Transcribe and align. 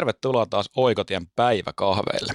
Tervetuloa 0.00 0.46
taas 0.46 0.70
Oikotien 0.76 1.26
päiväkahveille. 1.36 2.32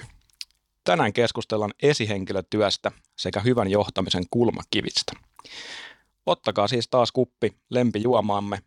Tänään 0.83 1.13
keskustellaan 1.13 1.73
esihenkilötyöstä 1.83 2.91
sekä 3.17 3.39
hyvän 3.39 3.71
johtamisen 3.71 4.23
kulmakivistä. 4.31 5.13
Ottakaa 6.25 6.67
siis 6.67 6.87
taas 6.87 7.11
kuppi 7.11 7.57
lempi 7.69 8.01
juomaamme, 8.03 8.59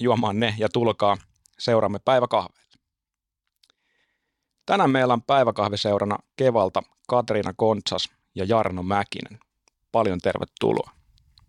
juomaan 0.00 0.40
ne 0.40 0.54
ja 0.58 0.68
tulkaa 0.68 1.16
seuraamme 1.58 1.98
päiväkahveille. 1.98 2.78
Tänään 4.66 4.90
meillä 4.90 5.14
on 5.14 5.22
päiväkahviseurana 5.22 6.18
Kevalta 6.36 6.82
Katriina 7.08 7.52
Kontsas 7.56 8.08
ja 8.34 8.44
Jarno 8.44 8.82
Mäkinen. 8.82 9.40
Paljon 9.92 10.18
tervetuloa. 10.18 10.90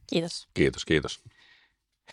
Kiitos. 0.08 0.48
Kiitos, 0.54 0.86
kiitos. 0.86 1.24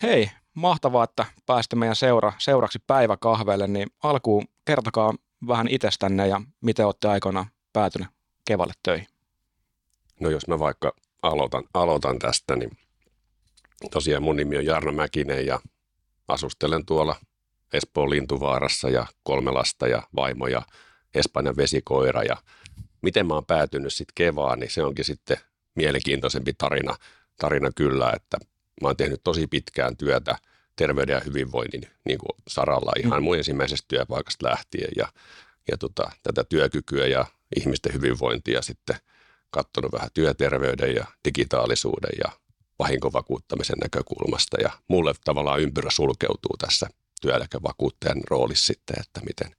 Hei, 0.01 0.29
mahtavaa, 0.53 1.03
että 1.03 1.25
pääsitte 1.45 1.75
meidän 1.75 1.95
seura, 1.95 2.33
seuraksi 2.37 2.79
päiväkahveille, 2.87 3.67
niin 3.67 3.87
alkuun 4.03 4.45
kertokaa 4.65 5.13
vähän 5.47 5.67
itsestänne 5.67 6.27
ja 6.27 6.41
miten 6.61 6.85
olette 6.85 7.07
aikoina 7.07 7.45
päätynyt 7.73 8.07
Kevalle 8.47 8.73
töihin. 8.83 9.07
No 10.19 10.29
jos 10.29 10.47
mä 10.47 10.59
vaikka 10.59 10.93
aloitan, 11.21 11.63
aloitan 11.73 12.19
tästä, 12.19 12.55
niin 12.55 12.71
tosiaan 13.91 14.23
mun 14.23 14.35
nimi 14.35 14.57
on 14.57 14.65
Jarno 14.65 14.91
Mäkinen 14.91 15.45
ja 15.45 15.59
asustelen 16.27 16.85
tuolla 16.85 17.15
Espoon 17.73 18.09
Lintuvaarassa 18.09 18.89
ja 18.89 19.05
kolme 19.23 19.51
lasta 19.51 19.87
ja 19.87 20.03
vaimo 20.15 20.47
ja 20.47 20.61
Espanjan 21.13 21.57
vesikoira 21.57 22.23
ja 22.23 22.37
miten 23.01 23.27
mä 23.27 23.33
oon 23.33 23.45
päätynyt 23.45 23.93
sitten 23.93 24.13
Kevaan, 24.15 24.59
niin 24.59 24.71
se 24.71 24.83
onkin 24.83 25.05
sitten 25.05 25.37
mielenkiintoisempi 25.75 26.53
tarina, 26.57 26.95
tarina 27.37 27.69
kyllä, 27.75 28.11
että 28.15 28.37
mä 28.81 28.87
oon 28.87 28.97
tehnyt 28.97 29.21
tosi 29.23 29.47
pitkään 29.47 29.97
työtä 29.97 30.37
terveyden 30.75 31.13
ja 31.13 31.19
hyvinvoinnin 31.25 31.81
niin 32.05 32.19
kuin 32.19 32.31
saralla 32.47 32.91
ihan 33.03 33.21
mm. 33.21 33.23
mun 33.23 33.37
ensimmäisestä 33.37 33.85
työpaikasta 33.87 34.47
lähtien 34.47 34.91
ja, 34.97 35.07
ja 35.71 35.77
tota, 35.77 36.11
tätä 36.23 36.43
työkykyä 36.43 37.07
ja 37.07 37.25
ihmisten 37.55 37.93
hyvinvointia 37.93 38.61
sitten 38.61 38.95
katsonut 39.49 39.91
vähän 39.91 40.09
työterveyden 40.13 40.95
ja 40.95 41.05
digitaalisuuden 41.25 42.11
ja 42.25 42.31
vahinkovakuuttamisen 42.79 43.77
näkökulmasta 43.81 44.61
ja 44.61 44.71
mulle 44.87 45.13
tavallaan 45.23 45.61
ympyrä 45.61 45.89
sulkeutuu 45.91 46.57
tässä 46.57 46.87
työeläkevakuuttajan 47.21 48.21
roolissa 48.29 48.65
sitten, 48.65 48.95
että 48.99 49.21
miten 49.21 49.55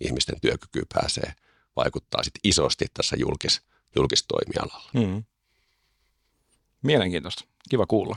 ihmisten 0.00 0.40
työkyky 0.40 0.82
pääsee 0.94 1.32
vaikuttaa 1.76 2.22
sitten 2.22 2.40
isosti 2.44 2.86
tässä 2.94 3.16
julkis, 3.18 3.62
julkistoimialalla. 3.96 4.90
Hmm. 4.98 5.24
Mielenkiintoista. 6.82 7.44
Kiva 7.70 7.86
kuulla. 7.86 8.16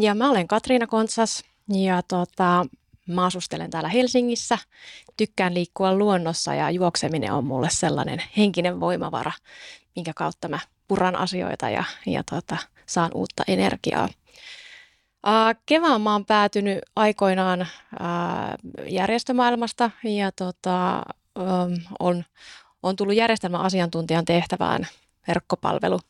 Ja 0.00 0.14
mä 0.14 0.30
olen 0.30 0.48
Katriina 0.48 0.86
Kontsas 0.86 1.44
ja 1.72 2.02
tota, 2.02 2.66
mä 3.06 3.24
asustelen 3.24 3.70
täällä 3.70 3.88
Helsingissä. 3.88 4.58
Tykkään 5.16 5.54
liikkua 5.54 5.94
luonnossa 5.94 6.54
ja 6.54 6.70
juokseminen 6.70 7.32
on 7.32 7.44
mulle 7.44 7.68
sellainen 7.70 8.22
henkinen 8.36 8.80
voimavara, 8.80 9.32
minkä 9.96 10.12
kautta 10.16 10.48
mä 10.48 10.58
puran 10.88 11.16
asioita 11.16 11.70
ja, 11.70 11.84
ja 12.06 12.22
tota, 12.30 12.56
saan 12.86 13.10
uutta 13.14 13.42
energiaa. 13.46 14.08
Kevään 15.66 16.00
mä 16.00 16.12
oon 16.12 16.24
päätynyt 16.24 16.78
aikoinaan 16.96 17.66
järjestömaailmasta 18.88 19.90
ja 20.04 20.32
tota, 20.32 21.02
on, 21.98 22.24
on 22.82 22.96
tullut 22.96 23.14
järjestelmän 23.14 23.60
asiantuntijan 23.60 24.24
tehtävään 24.24 24.86
verkkopalvelu, 25.28 26.00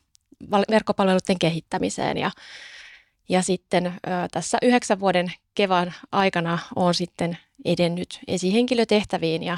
verkkopalveluiden 0.69 1.39
kehittämiseen 1.39 2.17
ja 2.17 2.31
ja 3.29 3.41
sitten 3.41 3.93
tässä 4.31 4.57
yhdeksän 4.61 4.99
vuoden 4.99 5.33
kevään 5.55 5.93
aikana 6.11 6.59
on 6.75 6.93
sitten 6.93 7.37
edennyt 7.65 8.19
esihenkilötehtäviin 8.27 9.43
ja, 9.43 9.57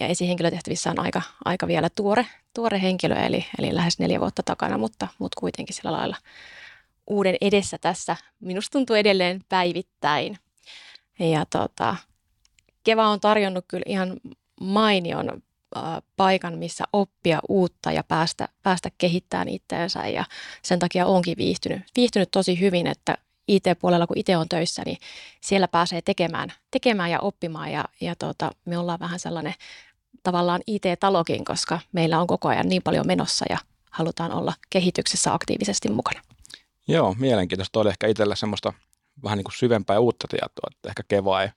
ja 0.00 0.06
esihenkilötehtävissä 0.06 0.90
on 0.90 0.98
aika, 1.00 1.22
aika 1.44 1.66
vielä 1.66 1.88
tuore, 1.96 2.26
tuore 2.54 2.82
henkilö, 2.82 3.14
eli, 3.14 3.46
eli 3.58 3.74
lähes 3.74 3.98
neljä 3.98 4.20
vuotta 4.20 4.42
takana, 4.42 4.78
mutta, 4.78 5.08
mutta 5.18 5.40
kuitenkin 5.40 5.76
sillä 5.76 5.92
lailla 5.92 6.16
uuden 7.06 7.36
edessä 7.40 7.78
tässä. 7.80 8.16
Minusta 8.40 8.72
tuntuu 8.72 8.96
edelleen 8.96 9.40
päivittäin. 9.48 10.38
Ja 11.18 11.46
tota, 11.46 11.96
Keva 12.84 13.08
on 13.08 13.20
tarjonnut 13.20 13.64
kyllä 13.68 13.84
ihan 13.86 14.20
mainion 14.60 15.42
paikan, 16.16 16.58
missä 16.58 16.84
oppia 16.92 17.38
uutta 17.48 17.92
ja 17.92 18.04
päästä, 18.04 18.48
päästä 18.62 18.90
kehittämään 18.98 19.48
itseensä 19.48 20.06
ja 20.06 20.24
sen 20.62 20.78
takia 20.78 21.06
onkin 21.06 21.36
viihtynyt, 21.36 21.82
viihtynyt 21.96 22.28
tosi 22.30 22.60
hyvin, 22.60 22.86
että 22.86 23.18
IT-puolella 23.48 24.06
kun 24.06 24.18
itse 24.18 24.36
on 24.36 24.48
töissä, 24.48 24.82
niin 24.86 24.98
siellä 25.40 25.68
pääsee 25.68 26.02
tekemään, 26.02 26.52
tekemään 26.70 27.10
ja 27.10 27.20
oppimaan 27.20 27.72
ja, 27.72 27.84
ja 28.00 28.14
tota, 28.16 28.50
me 28.64 28.78
ollaan 28.78 29.00
vähän 29.00 29.18
sellainen 29.18 29.54
tavallaan 30.22 30.60
IT-talokin, 30.66 31.44
koska 31.44 31.80
meillä 31.92 32.20
on 32.20 32.26
koko 32.26 32.48
ajan 32.48 32.68
niin 32.68 32.82
paljon 32.82 33.06
menossa 33.06 33.44
ja 33.50 33.58
halutaan 33.90 34.32
olla 34.32 34.54
kehityksessä 34.70 35.34
aktiivisesti 35.34 35.88
mukana. 35.88 36.20
Joo, 36.88 37.14
mielenkiintoista. 37.18 37.80
Oli 37.80 37.88
ehkä 37.88 38.06
itsellä 38.06 38.34
semmoista 38.34 38.72
vähän 39.24 39.38
niin 39.38 39.44
kuin 39.44 39.54
syvempää 39.54 39.98
uutta 39.98 40.28
tietoa, 40.28 40.70
että 40.70 40.88
ehkä 40.88 41.02
Keva 41.08 41.42
ei 41.42 41.48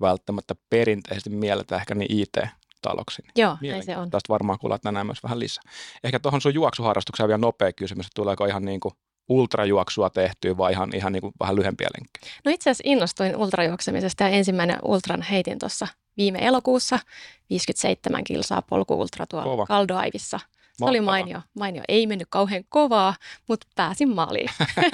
välttämättä 0.00 0.54
perinteisesti 0.70 1.30
mielletä 1.30 1.76
ehkä 1.76 1.94
niin 1.94 2.20
IT, 2.20 2.36
taloksi. 2.82 3.22
Joo, 3.36 3.56
näin 3.62 3.84
se 3.84 3.96
on. 3.96 4.10
Tästä 4.10 4.32
varmaan 4.32 4.58
kuulet 4.58 4.82
tänään 4.82 5.06
myös 5.06 5.22
vähän 5.22 5.38
lisää. 5.38 5.62
Ehkä 6.04 6.18
tuohon 6.18 6.40
sun 6.40 6.54
juoksuharrastukseen 6.54 7.28
vielä 7.28 7.38
nopea 7.38 7.72
kysymys, 7.72 8.06
että 8.06 8.14
tuleeko 8.16 8.44
ihan 8.44 8.64
niin 8.64 8.80
kuin 8.80 8.94
ultrajuoksua 9.28 10.10
tehtyä 10.10 10.56
vai 10.56 10.72
ihan, 10.72 10.90
ihan 10.94 11.12
niin 11.12 11.20
kuin 11.20 11.32
vähän 11.40 11.56
lyhempiä 11.56 11.88
lenkkejä? 11.98 12.32
No 12.44 12.50
itse 12.50 12.70
asiassa 12.70 12.90
innostuin 12.90 13.36
ultrajuoksemisesta 13.36 14.24
ja 14.24 14.28
ensimmäinen 14.28 14.78
ultran 14.82 15.22
heitin 15.22 15.58
tuossa 15.58 15.86
viime 16.16 16.38
elokuussa 16.42 16.98
57 17.50 18.24
kilsaa 18.24 18.62
polkuultra 18.62 19.26
tuolla 19.26 19.44
Kova. 19.44 19.66
Kaldoaivissa. 19.66 20.38
Se 20.38 20.44
Mahtavaa. 20.84 20.90
oli 20.90 21.00
mainio, 21.00 21.40
mainio. 21.54 21.82
Ei 21.88 22.06
mennyt 22.06 22.28
kauhean 22.30 22.64
kovaa, 22.68 23.14
mutta 23.48 23.66
pääsin 23.74 24.14
maaliin. 24.14 24.50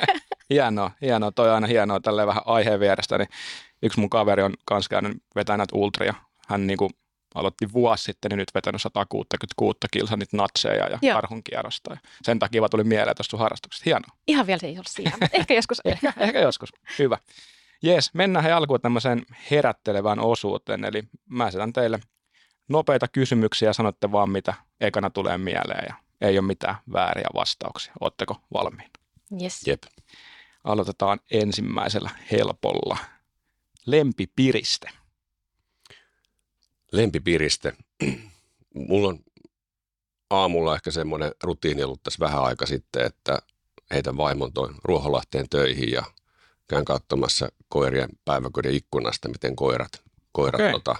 hienoa, 0.50 0.90
hienoa. 1.00 1.32
Toi 1.32 1.48
on 1.48 1.54
aina 1.54 1.66
hienoa 1.66 2.00
tälleen 2.00 2.28
vähän 2.28 2.42
aiheen 2.46 2.80
vierestä. 2.80 3.18
Niin 3.18 3.28
yksi 3.82 4.00
mun 4.00 4.10
kaveri 4.10 4.42
on 4.42 4.54
kanssa 4.64 4.88
käynyt 4.88 5.22
vetämään 5.34 5.58
näitä 5.58 5.76
ultria. 5.76 6.14
Hän 6.48 6.66
niin 6.66 6.76
kuin 6.76 6.90
aloitti 7.34 7.72
vuosi 7.72 8.04
sitten, 8.04 8.28
niin 8.28 8.38
nyt 8.38 8.54
vetänyt 8.54 8.82
166 8.82 9.78
kilsa 9.90 10.16
niitä 10.16 10.36
natseja 10.36 10.88
ja 10.88 10.98
Joo. 11.02 11.14
karhun 11.14 11.42
kierrosta. 11.44 11.92
Ja 11.92 12.00
sen 12.22 12.38
takia 12.38 12.60
vaan 12.60 12.70
tuli 12.70 12.84
mieleen 12.84 13.16
tuosta 13.16 13.36
harrastuksesta. 13.36 13.82
Hienoa. 13.86 14.16
Ihan 14.26 14.46
vielä 14.46 14.60
se 14.60 14.66
ei 14.66 14.76
ole 14.76 14.84
siinä, 14.88 15.12
ehkä 15.32 15.54
joskus. 15.54 15.80
ehkä, 15.84 16.12
ehkä 16.20 16.40
joskus. 16.40 16.72
Hyvä. 16.98 17.18
Jees, 17.82 18.14
mennään 18.14 18.44
he 18.44 18.52
alkuun 18.52 18.80
tämmöiseen 18.80 19.22
herättelevään 19.50 20.18
osuuteen. 20.18 20.84
Eli 20.84 21.02
mä 21.28 21.48
esitän 21.48 21.72
teille 21.72 22.00
nopeita 22.68 23.08
kysymyksiä 23.08 23.68
ja 23.68 23.72
sanotte 23.72 24.12
vaan, 24.12 24.30
mitä 24.30 24.54
ekana 24.80 25.10
tulee 25.10 25.38
mieleen. 25.38 25.84
Ja 25.88 25.94
ei 26.28 26.38
ole 26.38 26.46
mitään 26.46 26.76
vääriä 26.92 27.26
vastauksia. 27.34 27.92
Oletteko 28.00 28.36
valmiina? 28.52 28.90
Yes. 29.42 29.66
Jep. 29.66 29.82
Aloitetaan 30.64 31.20
ensimmäisellä 31.30 32.10
helpolla. 32.32 32.96
Lempipiriste 33.86 34.90
lempipiriste. 36.92 37.72
Mulla 38.88 39.08
on 39.08 39.18
aamulla 40.30 40.74
ehkä 40.74 40.90
semmoinen 40.90 41.32
rutiini 41.42 41.82
ollut 41.82 42.02
tässä 42.02 42.20
vähän 42.20 42.42
aika 42.42 42.66
sitten, 42.66 43.06
että 43.06 43.38
heitän 43.90 44.16
vaimon 44.16 44.52
toin 44.52 44.74
Ruoholahteen 44.84 45.48
töihin 45.50 45.92
ja 45.92 46.04
käyn 46.68 46.84
katsomassa 46.84 47.48
koirien 47.68 48.08
päiväkodin 48.24 48.74
ikkunasta, 48.74 49.28
miten 49.28 49.56
koirat, 49.56 50.02
koirat 50.32 50.60
okay. 50.60 50.72
tota, 50.72 50.96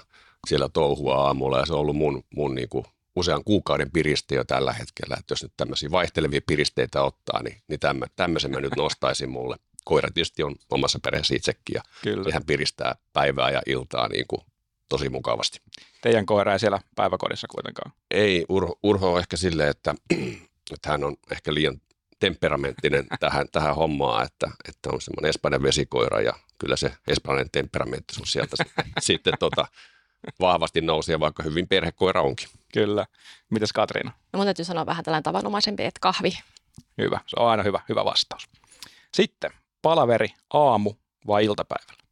siellä 0.47 0.69
touhua 0.69 1.15
aamulla. 1.15 1.59
Ja 1.59 1.65
se 1.65 1.73
on 1.73 1.79
ollut 1.79 1.95
mun, 1.95 2.23
mun 2.35 2.55
niinku 2.55 2.85
usean 3.15 3.43
kuukauden 3.43 3.91
piriste 3.91 4.35
jo 4.35 4.43
tällä 4.43 4.73
hetkellä. 4.73 5.15
Että 5.19 5.31
jos 5.31 5.43
nyt 5.43 5.53
tämmöisiä 5.57 5.91
vaihtelevia 5.91 6.41
piristeitä 6.47 7.03
ottaa, 7.03 7.43
niin, 7.43 7.61
niin 7.67 7.79
tämmöisen 8.15 8.51
mä 8.51 8.61
nyt 8.61 8.75
nostaisin 8.77 9.29
mulle. 9.29 9.55
Koira 9.85 10.09
tietysti 10.13 10.43
on 10.43 10.55
omassa 10.71 10.99
perheessä 11.03 11.35
itsekin 11.35 11.73
ja 11.73 11.81
Kyllä. 12.03 12.33
hän 12.33 12.45
piristää 12.45 12.95
päivää 13.13 13.49
ja 13.49 13.61
iltaa 13.65 14.07
niin 14.07 14.25
kuin 14.27 14.41
tosi 14.89 15.09
mukavasti. 15.09 15.59
Teidän 16.01 16.25
koira 16.25 16.53
ei 16.53 16.59
siellä 16.59 16.79
päiväkodissa 16.95 17.47
kuitenkaan? 17.47 17.91
Ei, 18.11 18.45
Urho, 18.49 18.79
Urho 18.83 19.13
on 19.13 19.19
ehkä 19.19 19.37
silleen, 19.37 19.69
että, 19.69 19.95
että 20.73 20.89
hän 20.89 21.03
on 21.03 21.15
ehkä 21.31 21.53
liian 21.53 21.81
temperamenttinen 22.19 23.07
tähän, 23.19 23.47
tähän 23.51 23.75
hommaan, 23.75 24.25
että, 24.25 24.51
että 24.69 24.89
on 24.93 25.01
semmoinen 25.01 25.29
espanjan 25.29 25.63
vesikoira 25.63 26.21
ja 26.21 26.33
kyllä 26.57 26.75
se 26.75 26.93
espanjan 27.07 27.49
temperamenttisuus 27.51 28.31
sieltä 28.31 28.55
sitten 28.99 29.33
tota, 29.39 29.67
vahvasti 30.39 30.81
nousee, 30.81 31.19
vaikka 31.19 31.43
hyvin 31.43 31.67
perhekoira 31.67 32.21
onkin. 32.21 32.47
Kyllä. 32.73 33.05
Mites 33.49 33.73
Katriina? 33.73 34.11
No 34.33 34.37
mun 34.37 34.45
täytyy 34.45 34.65
sanoa 34.65 34.85
vähän 34.85 35.03
tällainen 35.03 35.23
tavanomaisempi, 35.23 35.83
että 35.83 35.99
kahvi. 36.01 36.37
Hyvä, 36.97 37.19
se 37.27 37.35
on 37.39 37.47
aina 37.47 37.63
hyvä, 37.63 37.79
hyvä 37.89 38.05
vastaus. 38.05 38.49
Sitten 39.13 39.51
palaveri 39.81 40.27
aamu 40.53 40.93
vai 41.27 41.45
iltapäivällä? 41.45 42.04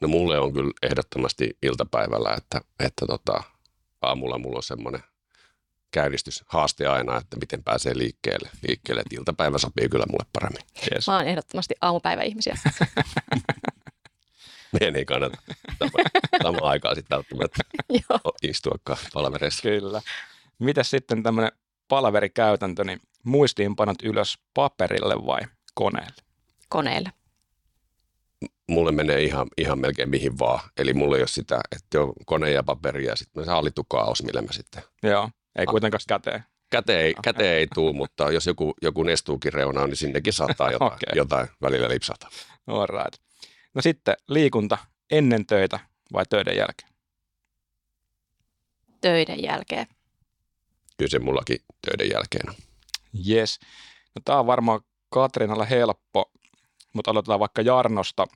No 0.00 0.08
mulle 0.08 0.38
on 0.38 0.52
kyllä 0.52 0.72
ehdottomasti 0.82 1.58
iltapäivällä, 1.62 2.34
että, 2.36 2.60
että 2.78 3.06
tota, 3.06 3.42
aamulla 4.02 4.38
mulla 4.38 4.56
on 4.56 4.62
semmoinen 4.62 5.02
käynnistys, 5.90 6.44
aina, 6.92 7.16
että 7.16 7.36
miten 7.40 7.64
pääsee 7.64 7.98
liikkeelle. 7.98 8.50
liikkeelle. 8.68 9.00
Että 9.00 9.16
iltapäivä 9.16 9.58
sopii 9.58 9.88
kyllä 9.88 10.06
mulle 10.10 10.26
paremmin. 10.32 10.62
Yes. 10.92 11.06
Mä 11.06 11.16
oon 11.16 11.26
ehdottomasti 11.26 11.74
aamupäiväihmisiä. 11.80 12.58
meidän 14.72 14.96
ei 14.96 15.04
kannata 15.04 15.38
samaan 16.42 16.64
aikaan 16.64 16.96
sitten 16.96 17.16
välttämättä 17.16 17.64
istuakaan 18.42 18.98
palavereissa. 19.12 19.62
Kyllä. 19.62 20.02
Mitäs 20.58 20.90
sitten 20.90 21.22
tämmöinen 21.22 21.52
palaverikäytäntö, 21.88 22.84
niin 22.84 23.00
muistiinpanot 23.24 24.02
ylös 24.02 24.38
paperille 24.54 25.26
vai 25.26 25.40
koneelle? 25.74 26.22
Koneelle. 26.68 27.12
Mulle 28.68 28.92
menee 28.92 29.22
ihan, 29.22 29.46
ihan 29.56 29.78
melkein 29.78 30.10
mihin 30.10 30.38
vaan. 30.38 30.60
Eli 30.76 30.94
mulla 30.94 31.16
ei 31.16 31.22
ole 31.22 31.28
sitä, 31.28 31.60
että 31.76 32.00
on 32.00 32.12
kone 32.26 32.50
ja 32.50 32.62
paperi 32.62 33.04
ja 33.04 33.16
sitten 33.16 33.44
se 33.44 33.50
hallittu 33.50 33.84
kaos, 33.84 34.22
millä 34.22 34.42
mä 34.42 34.52
sitten... 34.52 34.82
Joo, 35.02 35.30
ei 35.58 35.66
kuitenkaan 35.66 36.00
käteen. 36.08 36.44
Käteen 36.70 37.04
ei, 37.04 37.10
okay. 37.10 37.20
käteen 37.22 37.54
ei 37.54 37.66
tule, 37.74 37.92
mutta 37.92 38.32
jos 38.32 38.46
joku, 38.46 38.74
joku 38.82 39.02
nestuukin 39.02 39.52
reunaan, 39.52 39.88
niin 39.88 39.96
sinnekin 39.96 40.32
saattaa 40.32 40.72
jotain, 40.72 40.92
okay. 40.92 41.16
jotain 41.16 41.48
välillä 41.62 41.88
lipsata. 41.88 42.28
All 42.66 42.86
right. 42.86 43.22
No 43.74 43.82
sitten 43.82 44.14
liikunta 44.28 44.78
ennen 45.10 45.46
töitä 45.46 45.80
vai 46.12 46.24
töiden 46.30 46.56
jälkeen? 46.56 46.92
Töiden 49.00 49.42
jälkeen. 49.42 49.86
Kyllä 50.96 51.10
se 51.10 51.18
mullakin 51.18 51.58
töiden 51.86 52.10
jälkeen. 52.10 52.54
Yes. 53.28 53.58
No 54.14 54.22
tämä 54.24 54.38
on 54.38 54.46
varmaan 54.46 54.80
Katrinalla 55.10 55.64
helppo, 55.64 56.32
mutta 56.92 57.10
aloitetaan 57.10 57.40
vaikka 57.40 57.62
Jarnosta. 57.62 58.26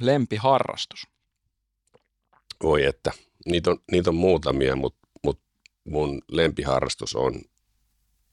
Lempiharrastus. 0.00 1.06
Voi 2.62 2.84
että, 2.84 3.12
niitä 3.46 3.70
on, 3.70 3.78
niitä 3.92 4.10
on 4.10 4.16
muutamia, 4.16 4.76
mutta 4.76 5.08
mut 5.24 5.40
mun 5.84 6.22
lempiharrastus 6.28 7.14
on 7.14 7.40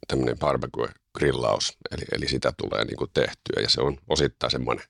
tämmöinen 0.08 0.40
barbecue-grillaus, 0.40 1.78
eli, 1.92 2.04
eli 2.12 2.28
sitä 2.28 2.54
tulee 2.58 2.86
niin 2.86 3.10
tehtyä 3.14 3.62
ja 3.62 3.70
se 3.70 3.82
on 3.82 3.98
osittain 4.10 4.52
semmoinen 4.52 4.86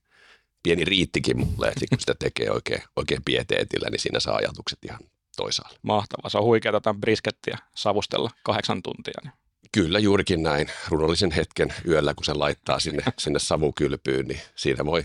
pieni 0.64 0.86
riittikin 0.86 1.40
mulle, 1.40 1.68
että 1.68 1.86
kun 1.90 2.00
sitä 2.00 2.16
tekee 2.20 2.52
oikein, 2.52 2.84
oikein 2.96 3.22
pieteetillä, 3.26 3.90
niin 3.90 4.00
siinä 4.00 4.20
saa 4.20 4.36
ajatukset 4.36 4.80
ihan 4.86 5.00
toisaalle. 5.38 5.80
Mahtavaa. 5.82 6.30
Se 6.30 6.38
on 6.38 6.44
huikeaa 6.44 6.74
tätä 6.74 6.94
briskettiä 6.94 7.58
savustella 7.76 8.32
kahdeksan 8.44 8.84
tuntia. 8.84 9.14
Niin. 9.24 9.34
Kyllä, 9.72 10.00
juurikin 10.00 10.44
näin. 10.44 10.68
Runollisen 10.88 11.32
hetken 11.32 11.74
yöllä, 11.88 12.14
kun 12.14 12.26
se 12.26 12.34
laittaa 12.34 12.80
sinne, 12.80 13.04
sinne 13.18 13.40
savukylpyyn, 13.40 14.28
niin 14.28 14.42
siinä 14.56 14.86
voi 14.86 15.04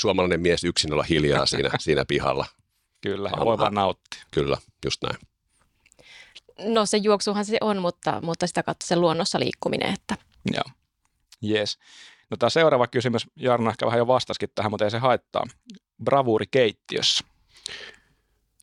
suomalainen 0.00 0.40
mies 0.40 0.64
yksin 0.64 0.92
olla 0.92 1.02
hiljaa 1.02 1.46
siinä, 1.46 1.70
siinä 1.78 2.04
pihalla. 2.04 2.46
Kyllä, 3.00 3.30
ja 3.36 3.44
voi 3.44 3.58
vaan 3.58 3.74
nauttia. 3.74 4.22
Kyllä, 4.30 4.58
just 4.84 5.02
näin. 5.02 5.16
No 6.74 6.86
se 6.86 6.96
juoksuhan 6.96 7.44
se 7.44 7.58
on, 7.60 7.82
mutta, 7.82 8.20
mutta 8.22 8.46
sitä 8.46 8.62
kautta 8.62 8.86
se 8.86 8.96
luonnossa 8.96 9.40
liikkuminen. 9.40 9.94
Että. 9.94 10.16
Joo, 10.52 10.64
yes. 11.50 11.78
No 12.30 12.36
tämä 12.36 12.50
seuraava 12.50 12.86
kysymys, 12.86 13.26
Jarno 13.36 13.70
ehkä 13.70 13.86
vähän 13.86 13.98
jo 13.98 14.06
vastaskin 14.06 14.48
tähän, 14.54 14.70
mutta 14.70 14.84
ei 14.84 14.90
se 14.90 14.98
haittaa. 14.98 15.44
Bravuuri 16.04 16.46
keittiössä. 16.50 17.24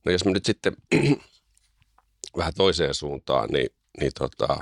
No 0.05 0.11
jos 0.11 0.25
me 0.25 0.31
nyt 0.31 0.45
sitten 0.45 0.75
vähän 2.37 2.53
toiseen 2.53 2.93
suuntaan, 2.93 3.49
niin, 3.49 3.69
niin 3.99 4.11
tota, 4.19 4.57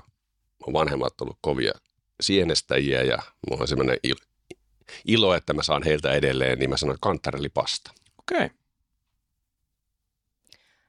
vanhemmat 0.74 1.22
ollut 1.22 1.38
kovia 1.42 1.74
sienestäjiä 2.22 3.02
ja 3.02 3.18
mulla 3.50 3.62
on 3.62 3.68
sellainen 3.68 3.98
ilo, 4.04 4.20
ilo, 5.06 5.36
että 5.36 5.54
mä 5.54 5.64
saan 5.64 5.84
heiltä 5.84 6.12
edelleen, 6.12 6.60
niin 6.60 6.70
mä 6.70 6.78
sanon 6.78 6.98
kantarellipasta. 7.02 7.92
Okei. 8.20 8.46
Okay. 8.46 8.50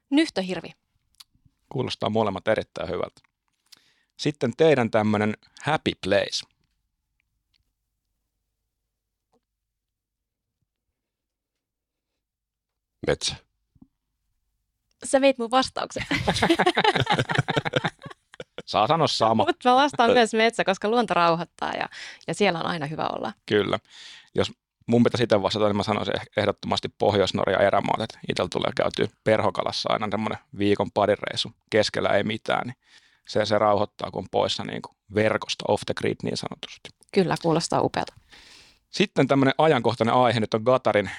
Nyhtöhirvi. 0.09 0.71
Kuulostaa 1.69 2.09
molemmat 2.09 2.47
erittäin 2.47 2.89
hyvältä. 2.89 3.21
Sitten 4.17 4.53
teidän 4.57 4.91
tämmöinen 4.91 5.33
happy 5.61 5.91
place. 6.03 6.45
Metsä. 13.07 13.35
Sä 15.03 15.21
veit 15.21 15.37
mun 15.37 15.51
vastauksen. 15.51 16.05
Saa 18.67 18.87
sanoa 18.87 19.07
sama. 19.07 19.45
Mutta 19.47 19.69
mä 19.69 19.75
vastaan 19.75 20.11
myös 20.19 20.33
metsä, 20.33 20.63
koska 20.63 20.89
luonto 20.89 21.13
rauhoittaa 21.13 21.71
ja, 21.73 21.89
ja 22.27 22.33
siellä 22.33 22.59
on 22.59 22.65
aina 22.65 22.85
hyvä 22.85 23.07
olla. 23.15 23.33
Kyllä. 23.45 23.79
Jos 24.35 24.51
mun 24.87 25.03
pitäisi 25.03 25.23
itse 25.23 25.41
vastata, 25.41 25.65
niin 25.65 25.77
mä 25.77 25.83
sanoisin 25.83 26.13
ehdottomasti 26.37 26.89
Pohjois-Norja 26.97 27.59
erämaat, 27.59 28.01
että 28.01 28.19
itsellä 28.29 28.49
tulee 28.51 28.71
käytyä 28.75 29.07
perhokalassa 29.23 29.93
aina 29.93 30.07
semmoinen 30.11 30.39
viikon 30.57 30.91
parireisu, 30.91 31.51
keskellä 31.69 32.09
ei 32.09 32.23
mitään, 32.23 32.67
niin 32.67 32.75
se, 33.27 33.45
se 33.45 33.57
rauhoittaa, 33.57 34.11
kun 34.11 34.19
on 34.19 34.27
poissa 34.31 34.63
niin 34.63 34.81
kuin 34.81 34.95
verkosta, 35.15 35.65
off 35.67 35.83
the 35.85 35.93
grid 35.93 36.15
niin 36.23 36.37
sanotusti. 36.37 36.89
Kyllä, 37.13 37.35
kuulostaa 37.41 37.81
upealta. 37.81 38.13
Sitten 38.89 39.27
tämmöinen 39.27 39.53
ajankohtainen 39.57 40.15
aihe, 40.15 40.39
nyt 40.39 40.53
on 40.53 40.61
Gatarin 40.65 41.09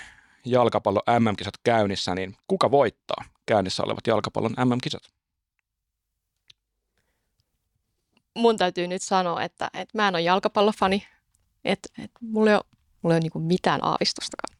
jalkapallo 0.44 1.02
MM-kisat 1.18 1.54
käynnissä, 1.64 2.14
niin 2.14 2.36
kuka 2.46 2.70
voittaa 2.70 3.24
käynnissä 3.46 3.82
olevat 3.82 4.06
jalkapallon 4.06 4.54
MM-kisat? 4.64 5.17
Mun 8.38 8.56
täytyy 8.56 8.86
nyt 8.86 9.02
sanoa, 9.02 9.42
että, 9.42 9.70
että 9.74 9.98
mä 9.98 10.08
en 10.08 10.14
ole 10.14 10.22
jalkapallofani, 10.22 11.06
että, 11.64 11.88
että 12.04 12.18
mulla 12.20 12.50
ei 12.50 12.56
ole, 12.56 12.64
mulla 13.02 13.14
ei 13.14 13.20
ole 13.20 13.30
niin 13.34 13.46
mitään 13.46 13.84
aavistustakaan. 13.84 14.58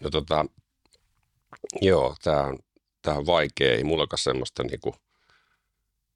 No 0.00 0.10
tota, 0.10 0.46
joo, 1.82 2.16
tämä 2.22 2.42
on, 2.42 2.58
tää 3.02 3.14
on 3.14 3.26
vaikea. 3.26 3.72
Ei 3.72 3.84
mullakaan 3.84 4.18
semmoista 4.18 4.62
niinku 4.62 4.94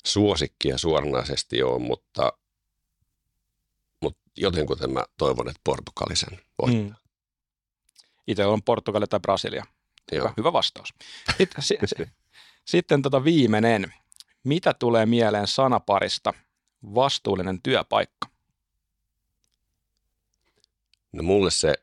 suosikkia 0.06 0.78
suoranaisesti 0.78 1.62
ole, 1.62 1.78
mutta, 1.78 2.32
mutta 4.00 4.20
jotenkin 4.36 4.92
mä 4.92 5.04
toivon, 5.16 5.48
että 5.48 5.60
Portugalisen 5.64 6.40
voittaa. 6.62 6.82
Mm. 6.82 6.94
Itse 8.26 8.44
on 8.44 8.62
Portugali 8.62 9.06
tai 9.06 9.20
Brasilia. 9.20 9.64
Joo. 10.12 10.32
Hyvä 10.36 10.52
vastaus. 10.52 10.94
Sitten, 11.38 11.64
sitten, 11.64 12.12
sitten 12.64 13.02
tota 13.02 13.24
viimeinen. 13.24 13.94
Mitä 14.44 14.74
tulee 14.74 15.06
mieleen 15.06 15.46
sanaparista 15.46 16.34
vastuullinen 16.82 17.62
työpaikka? 17.62 18.28
No 21.12 21.22
mulle 21.22 21.50
se 21.50 21.74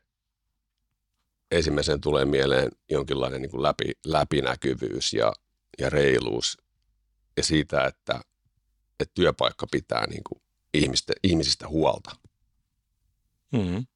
ensimmäisen 1.50 2.00
tulee 2.00 2.24
mieleen 2.24 2.70
jonkinlainen 2.90 3.42
niin 3.42 3.50
kuin 3.50 3.62
läpi, 3.62 3.92
läpinäkyvyys 4.06 5.12
ja, 5.12 5.32
ja 5.78 5.90
reiluus 5.90 6.58
ja 7.36 7.42
siitä, 7.42 7.84
että, 7.84 8.20
että 9.00 9.12
työpaikka 9.14 9.66
pitää 9.70 10.06
niin 10.06 10.24
kuin 10.24 10.42
ihmistä, 10.74 11.12
ihmisistä 11.22 11.68
huolta. 11.68 12.16
Mm-hmm. 13.52 13.86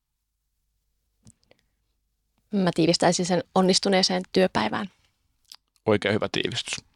Mä 2.53 2.71
tiivistäisin 2.75 3.27
sen 3.27 3.45
onnistuneeseen 3.55 4.23
työpäivään. 4.33 4.91
Oikein 5.87 6.15
hyvä 6.15 6.29
tiivistys. 6.33 6.92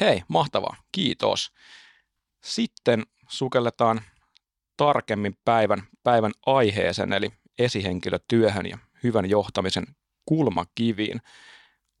Hei, 0.00 0.22
mahtavaa. 0.28 0.76
Kiitos. 0.92 1.52
Sitten 2.44 3.02
sukelletaan 3.28 4.00
tarkemmin 4.76 5.36
päivän, 5.44 5.82
päivän 6.02 6.32
aiheeseen, 6.46 7.12
eli 7.12 7.32
esihenkilötyöhön 7.58 8.66
ja 8.66 8.78
hyvän 9.02 9.30
johtamisen 9.30 9.86
kulmakiviin. 10.26 11.20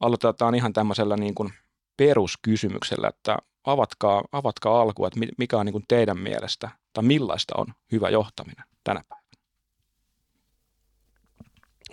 Aloitetaan 0.00 0.54
ihan 0.54 0.72
tämmöisellä 0.72 1.16
niin 1.16 1.34
kuin 1.34 1.52
peruskysymyksellä, 1.96 3.08
että 3.08 3.36
avatkaa, 3.64 4.24
avatkaa 4.32 4.80
alkua, 4.80 5.06
että 5.08 5.20
mikä 5.38 5.58
on 5.58 5.66
niin 5.66 5.72
kuin 5.72 5.84
teidän 5.88 6.18
mielestä, 6.18 6.70
tai 6.92 7.04
millaista 7.04 7.54
on 7.56 7.66
hyvä 7.92 8.10
johtaminen 8.10 8.64
tänä 8.84 9.02
päivänä? 9.08 9.26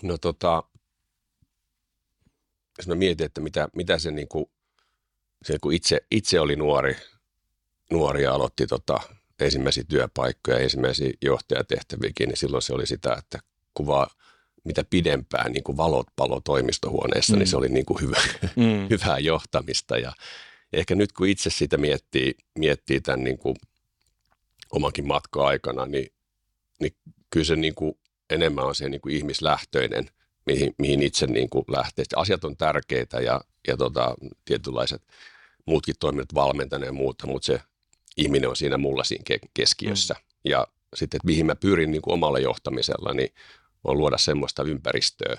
No 0.02 0.18
tota, 0.18 0.64
jos 2.78 2.88
mä 2.88 2.96
mietin, 2.96 3.26
että 3.26 3.42
mitä, 3.42 3.68
mitä 3.76 3.98
se, 3.98 4.12
niin 4.12 4.28
kuin, 4.28 4.46
se 5.46 5.60
kun 5.62 5.74
itse, 5.74 6.00
itse 6.12 6.40
oli 6.40 6.56
nuori, 6.56 6.96
nuori 7.92 8.24
ja 8.24 8.34
aloitti 8.34 8.68
tota, 8.68 9.00
ensimmäisiä 9.40 9.84
työpaikkoja, 9.88 10.60
ensimmäisiä 10.60 11.12
johtajatehtäviäkin, 11.22 12.30
niin 12.30 12.38
silloin 12.38 12.62
se 12.62 12.74
oli 12.74 12.88
sitä, 12.88 13.16
että 13.20 13.40
kuvaa 13.74 14.08
mitä 14.64 14.84
pidempään 14.90 15.52
niin 15.52 15.64
kuin 15.64 15.78
valot 15.78 16.08
palo 16.16 16.42
toimistohuoneessa, 16.42 17.34
mm. 17.34 17.40
niin 17.40 17.48
se 17.48 17.58
oli 17.58 17.70
niin 17.70 17.86
kuin 17.86 18.02
hyvä, 18.02 18.22
mm. 18.56 18.88
hyvää 18.94 19.20
johtamista. 19.20 19.98
Ja 19.98 20.14
ehkä 20.74 20.96
nyt 20.96 21.12
kun 21.12 21.28
itse 21.28 21.50
sitä 21.50 21.78
miettii, 21.78 22.36
miettii 22.56 23.02
tämän 23.02 23.24
niin 23.24 23.38
kuin 23.38 23.56
omankin 24.72 25.08
matka-aikana, 25.08 25.86
niin, 25.86 26.14
niin 26.80 26.96
kyllä 27.30 27.46
se 27.46 27.56
niin 27.56 27.76
kuin 27.76 27.98
enemmän 28.30 28.66
on 28.66 28.76
se 28.76 28.90
niin 28.90 29.02
kuin 29.02 29.16
ihmislähtöinen, 29.16 30.10
mihin, 30.46 30.76
mihin 30.78 31.04
itse 31.04 31.28
niin 31.28 31.50
kuin 31.50 31.66
lähtee. 31.68 32.06
Asiat 32.16 32.44
on 32.44 32.58
tärkeitä 32.58 33.20
ja, 33.20 33.42
ja 33.68 33.78
tota, 33.78 34.16
tietynlaiset 34.46 35.02
muutkin 35.66 35.96
toiminnot 36.00 36.34
valmentaneen 36.34 36.88
ja 36.88 36.94
muuta, 36.94 37.28
mutta 37.28 37.46
se 37.46 37.62
ihminen 38.18 38.50
on 38.50 38.56
siinä 38.56 38.78
mulla 38.78 39.04
siinä 39.04 39.24
keskiössä. 39.54 40.14
Mm. 40.14 40.52
Ja 40.52 40.68
sitten, 40.96 41.18
että 41.18 41.26
mihin 41.26 41.46
mä 41.46 41.56
pyrin 41.56 41.92
niin 41.92 42.02
kuin 42.02 42.14
omalla 42.14 42.40
johtamisella, 42.40 43.14
niin 43.14 43.30
on 43.84 43.98
luoda 43.98 44.18
semmoista 44.18 44.64
ympäristöä 44.64 45.38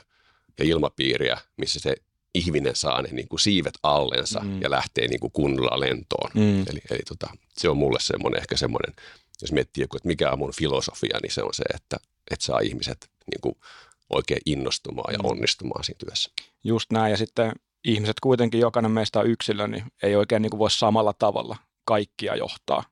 ja 0.59 0.65
ilmapiiriä, 0.65 1.39
missä 1.57 1.81
se 1.81 1.97
ihminen 2.35 2.77
saa 2.77 3.03
ne 3.03 3.09
niin 3.13 3.29
kuin 3.29 3.41
siivet 3.41 3.75
allensa 3.83 4.41
mm. 4.41 4.63
ja 4.63 4.71
lähtee 4.71 5.09
niin 5.09 5.21
kuin 5.21 5.33
kunnolla 5.33 5.81
lentoon. 5.81 6.31
Mm. 6.35 6.61
Eli, 6.61 6.81
eli 6.91 7.01
tota, 7.09 7.27
se 7.59 7.69
on 7.69 7.77
mulle 7.77 7.99
semmoinen 8.01 8.41
ehkä 8.41 8.57
semmoinen, 8.57 8.95
jos 9.43 9.53
miettii 9.53 9.85
joku, 9.85 9.97
että 9.97 10.09
mikä 10.09 10.31
on 10.31 10.39
mun 10.39 10.53
filosofia, 10.59 11.19
niin 11.23 11.33
se 11.33 11.43
on 11.43 11.55
se, 11.55 11.65
että, 11.75 11.97
että 12.31 12.45
saa 12.45 12.61
ihmiset 12.61 13.11
niin 13.31 13.41
kuin 13.41 13.55
oikein 14.11 14.41
innostumaan 14.47 15.13
ja 15.13 15.19
mm. 15.19 15.31
onnistumaan 15.31 15.85
siinä 15.85 15.99
työssä. 15.99 16.31
Just 16.65 16.93
näin, 16.93 17.11
ja 17.11 17.17
sitten 17.17 17.53
ihmiset 17.85 18.21
kuitenkin, 18.21 18.61
jokainen 18.61 18.91
meistä 18.91 19.21
on 19.21 19.27
yksilö, 19.27 19.69
niin 19.69 19.85
ei 20.03 20.17
oikein 20.17 20.43
niin 20.43 20.51
kuin 20.51 20.59
voi 20.59 20.71
samalla 20.71 21.13
tavalla 21.13 21.57
kaikkia 21.85 22.37
johtaa. 22.37 22.85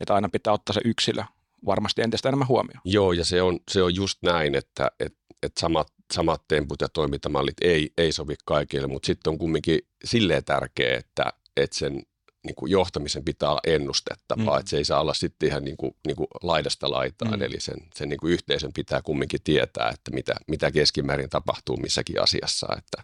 Että 0.00 0.14
aina 0.14 0.28
pitää 0.28 0.52
ottaa 0.52 0.74
se 0.74 0.80
yksilö 0.84 1.24
varmasti 1.66 2.02
entistä 2.02 2.28
enemmän 2.28 2.48
huomioon. 2.48 2.80
Joo, 2.84 3.12
ja 3.12 3.24
se 3.24 3.42
on, 3.42 3.58
se 3.70 3.82
on 3.82 3.94
just 3.94 4.18
näin, 4.22 4.54
että 4.54 4.90
et, 5.00 5.14
et 5.42 5.52
samat, 5.60 5.92
samat 6.12 6.42
temput 6.48 6.80
ja 6.80 6.88
toimintamallit 6.88 7.56
ei, 7.60 7.92
ei 7.98 8.12
sovi 8.12 8.34
kaikille, 8.44 8.86
mutta 8.86 9.06
sitten 9.06 9.30
on 9.30 9.38
kumminkin 9.38 9.78
silleen 10.04 10.44
tärkeää, 10.44 10.98
että, 10.98 11.32
että 11.56 11.78
sen 11.78 12.02
niin 12.44 12.54
kuin 12.54 12.70
johtamisen 12.70 13.24
pitää 13.24 13.50
olla 13.50 13.60
ennustettavaa, 13.66 14.54
mm. 14.54 14.58
että 14.60 14.70
se 14.70 14.76
ei 14.76 14.84
saa 14.84 15.00
olla 15.00 15.14
sitten 15.14 15.48
ihan 15.48 15.64
niin 15.64 15.76
kuin, 15.76 15.96
niin 16.06 16.16
kuin 16.16 16.26
laidasta 16.42 16.90
laitaan, 16.90 17.38
mm. 17.38 17.42
eli 17.42 17.60
sen, 17.60 17.76
sen 17.94 18.08
niin 18.08 18.20
kuin 18.20 18.32
yhteisön 18.32 18.72
pitää 18.72 19.02
kumminkin 19.02 19.40
tietää, 19.44 19.88
että 19.88 20.10
mitä, 20.10 20.34
mitä 20.46 20.70
keskimäärin 20.70 21.30
tapahtuu 21.30 21.76
missäkin 21.76 22.22
asiassa, 22.22 22.66
että, 22.78 23.02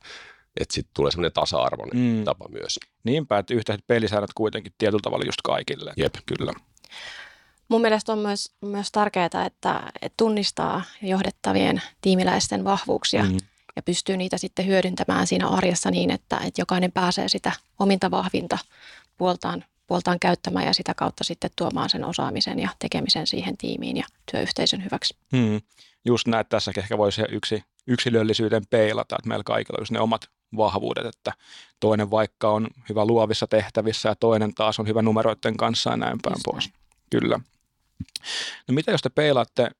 että 0.61 0.75
sitten 0.75 0.95
tulee 0.95 1.11
semmoinen 1.11 1.33
tasa-arvoinen 1.33 1.97
mm. 1.97 2.25
tapa 2.25 2.49
myös. 2.49 2.79
Niinpä, 3.05 3.39
että 3.39 3.55
yhteiset 3.55 3.87
pelisäännöt 3.87 4.31
kuitenkin 4.35 4.73
tietyllä 4.79 5.03
tavalla 5.03 5.25
just 5.25 5.43
kaikille. 5.45 5.93
Jep. 5.97 6.15
Kyllä. 6.27 6.53
Mun 7.69 7.81
mielestä 7.81 8.13
on 8.13 8.19
myös, 8.19 8.53
myös 8.61 8.93
tärkeää, 8.93 9.25
että, 9.25 9.43
että 10.03 10.15
tunnistaa 10.17 10.83
johdettavien 11.03 11.83
tiimiläisten 12.01 12.65
vahvuuksia 12.65 13.25
mm. 13.25 13.37
ja 13.77 13.83
pystyy 13.83 14.17
niitä 14.17 14.39
sitten 14.39 14.67
hyödyntämään 14.67 15.27
siinä 15.27 15.49
arjessa 15.49 15.91
niin, 15.91 16.11
että, 16.11 16.37
että 16.37 16.61
jokainen 16.61 16.93
pääsee 16.93 17.29
sitä 17.29 17.53
ominta 17.79 18.11
vahvinta 18.11 18.59
puoltaan, 19.19 19.65
puoltaan 19.87 20.19
käyttämään 20.21 20.67
ja 20.67 20.75
sitä 20.75 20.95
kautta 20.95 21.25
sitten 21.25 21.51
tuomaan 21.57 21.91
sen 21.91 22.05
osaamisen 22.05 22.59
ja 22.59 22.69
tekemisen 22.79 23.27
siihen 23.27 23.57
tiimiin 23.57 23.97
ja 23.97 24.05
työyhteisön 24.31 24.85
hyväksi. 24.85 25.17
Hmm. 25.37 25.61
Just 26.05 26.27
näin, 26.27 26.41
että 26.41 26.57
tässäkin 26.57 26.83
ehkä 26.83 26.99
voisi 26.99 27.23
yksi 27.29 27.65
yksilöllisyyden 27.89 28.63
peilata, 28.71 29.17
että 29.19 29.29
meillä 29.29 29.45
kaikilla 29.45 29.79
olisi 29.79 29.93
ne 29.93 30.01
omat 30.01 30.31
vahvuudet, 30.57 31.07
että 31.07 31.33
toinen 31.81 32.11
vaikka 32.11 32.51
on 32.51 32.69
hyvä 32.89 33.05
luovissa 33.05 33.47
tehtävissä 33.47 34.09
ja 34.09 34.15
toinen 34.15 34.55
taas 34.55 34.79
on 34.79 34.87
hyvä 34.87 35.03
numeroiden 35.03 35.57
kanssa 35.57 35.91
ja 35.91 35.97
näin 35.97 36.19
päin 36.23 36.41
pois. 36.45 36.65
Näin. 36.65 36.79
Kyllä. 37.11 37.41
No 38.69 38.75
mitä 38.75 38.91
jos 38.91 39.03
te 39.03 39.09
peilaatte 39.09 39.71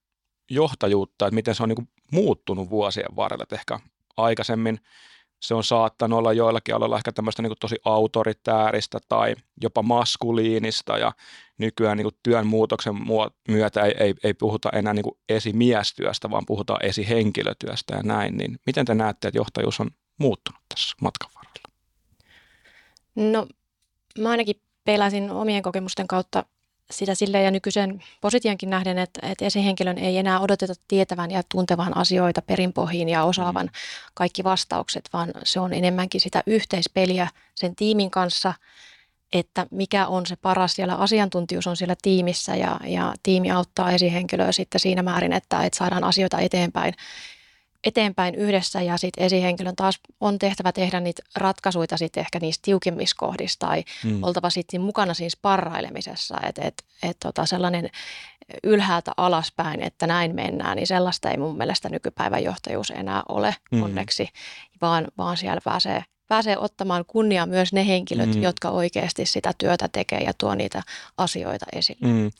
johtajuutta, 0.51 1.27
että 1.27 1.35
miten 1.35 1.55
se 1.55 1.63
on 1.63 1.69
niin 1.69 1.89
muuttunut 2.13 2.71
vuosien 2.71 3.17
varrella, 3.17 3.43
että 3.43 3.57
ehkä 3.57 3.81
aikaisemmin 4.17 4.81
se 5.41 5.55
on 5.55 5.65
saattanut 5.65 6.19
olla 6.19 6.33
joillakin 6.33 6.75
aloilla 6.75 6.97
ehkä 6.97 7.13
tämmöistä 7.13 7.43
niin 7.43 7.53
tosi 7.61 7.77
autoritääristä 7.85 8.99
tai 9.09 9.35
jopa 9.63 9.83
maskuliinista 9.83 10.99
ja 10.99 11.13
nykyään 11.59 11.99
niin 11.99 12.09
työn 12.23 12.47
muutoksen 12.47 12.95
myötä 13.49 13.83
ei, 13.83 13.95
ei, 13.99 14.15
ei 14.25 14.35
puhuta 14.35 14.71
enää 14.73 14.95
niin 14.95 15.05
esimiestyöstä, 15.29 16.31
vaan 16.31 16.47
puhutaan 16.47 16.85
esihenkilötyöstä 16.85 17.97
ja 17.97 18.03
näin, 18.03 18.37
niin 18.37 18.59
miten 18.67 18.87
te 18.87 18.95
näette, 18.95 19.29
että 19.29 19.39
johtajuus 19.39 19.81
on 19.81 19.91
muuttunut 20.19 20.61
tässä 20.69 20.97
matkan 21.01 21.31
varrella? 21.35 21.69
No 23.17 23.47
mä 24.19 24.31
ainakin 24.31 24.63
peilasin 24.85 25.31
omien 25.31 25.63
kokemusten 25.63 26.07
kautta 26.09 26.45
sitä 26.91 27.15
silleen 27.15 27.45
ja 27.45 27.51
nykyisen 27.51 28.03
positiankin 28.21 28.71
nähden, 28.71 28.99
että, 28.99 29.27
että 29.27 29.45
esihenkilön 29.45 29.99
ei 29.99 30.19
enää 30.19 30.41
odoteta 30.41 30.73
tietävän 30.89 31.31
ja 31.31 31.43
tuntevan 31.49 31.97
asioita 31.97 32.43
perinpohjiin 32.43 33.09
ja 33.09 33.25
osaavan 33.25 33.67
mm. 33.67 33.73
kaikki 34.15 34.45
vastaukset, 34.45 35.09
vaan 35.13 35.31
se 35.45 35.61
on 35.61 35.73
enemmänkin 35.73 36.21
sitä 36.21 36.43
yhteispeliä 36.47 37.29
sen 37.55 37.77
tiimin 37.77 38.11
kanssa, 38.11 38.55
että 39.33 39.67
mikä 39.71 40.07
on 40.07 40.27
se 40.27 40.37
paras 40.37 40.73
siellä 40.73 40.95
asiantuntijuus 40.95 41.67
on 41.67 41.77
siellä 41.77 41.97
tiimissä 42.03 42.57
ja, 42.57 42.81
ja 42.85 43.15
tiimi 43.23 43.51
auttaa 43.51 43.91
esihenkilöä 43.91 44.53
sitten 44.53 44.81
siinä 44.81 45.03
määrin, 45.03 45.33
että, 45.33 45.65
että 45.65 45.79
saadaan 45.79 46.05
asioita 46.05 46.39
eteenpäin 46.39 46.95
eteenpäin 47.89 48.35
yhdessä 48.35 48.83
ja 48.83 48.97
sitten 48.97 49.25
esihenkilön 49.25 49.77
taas 49.77 50.01
on 50.21 50.39
tehtävä 50.39 50.73
tehdä 50.73 51.01
niitä 51.01 51.23
ratkaisuja 51.37 51.97
sitten 51.97 52.21
ehkä 52.21 52.39
niistä 52.41 52.63
tiukimmissa 52.63 53.17
kohdissa 53.19 53.59
tai 53.59 53.85
mm. 54.05 54.23
oltava 54.23 54.51
sitten 54.51 54.81
mukana 54.81 55.15
siinä 55.15 55.31
sparrailemisessa, 55.31 56.37
että 56.49 56.63
et, 56.65 56.85
et 57.03 57.17
tota 57.21 57.47
sellainen 57.47 57.91
ylhäältä 58.65 59.13
alaspäin, 59.17 59.83
että 59.83 60.07
näin 60.07 60.35
mennään, 60.35 60.77
niin 60.77 60.87
sellaista 60.87 61.31
ei 61.31 61.37
mun 61.37 61.57
mielestä 61.57 61.89
nykypäivän 61.89 62.45
johtajuus 62.45 62.91
enää 62.91 63.23
ole 63.29 63.55
mm. 63.71 63.83
onneksi, 63.83 64.29
vaan, 64.81 65.07
vaan 65.19 65.37
siellä 65.37 65.61
pääsee, 65.65 66.05
pääsee 66.29 66.59
ottamaan 66.59 67.05
kunnia 67.07 67.47
myös 67.47 67.73
ne 67.73 67.87
henkilöt, 67.87 68.35
mm. 68.35 68.43
jotka 68.43 68.71
oikeasti 68.71 69.27
sitä 69.27 69.53
työtä 69.59 69.89
tekee 69.89 70.21
ja 70.21 70.33
tuo 70.39 70.55
niitä 70.55 70.83
asioita 71.17 71.67
esille. 71.73 72.07
Mm. 72.07 72.31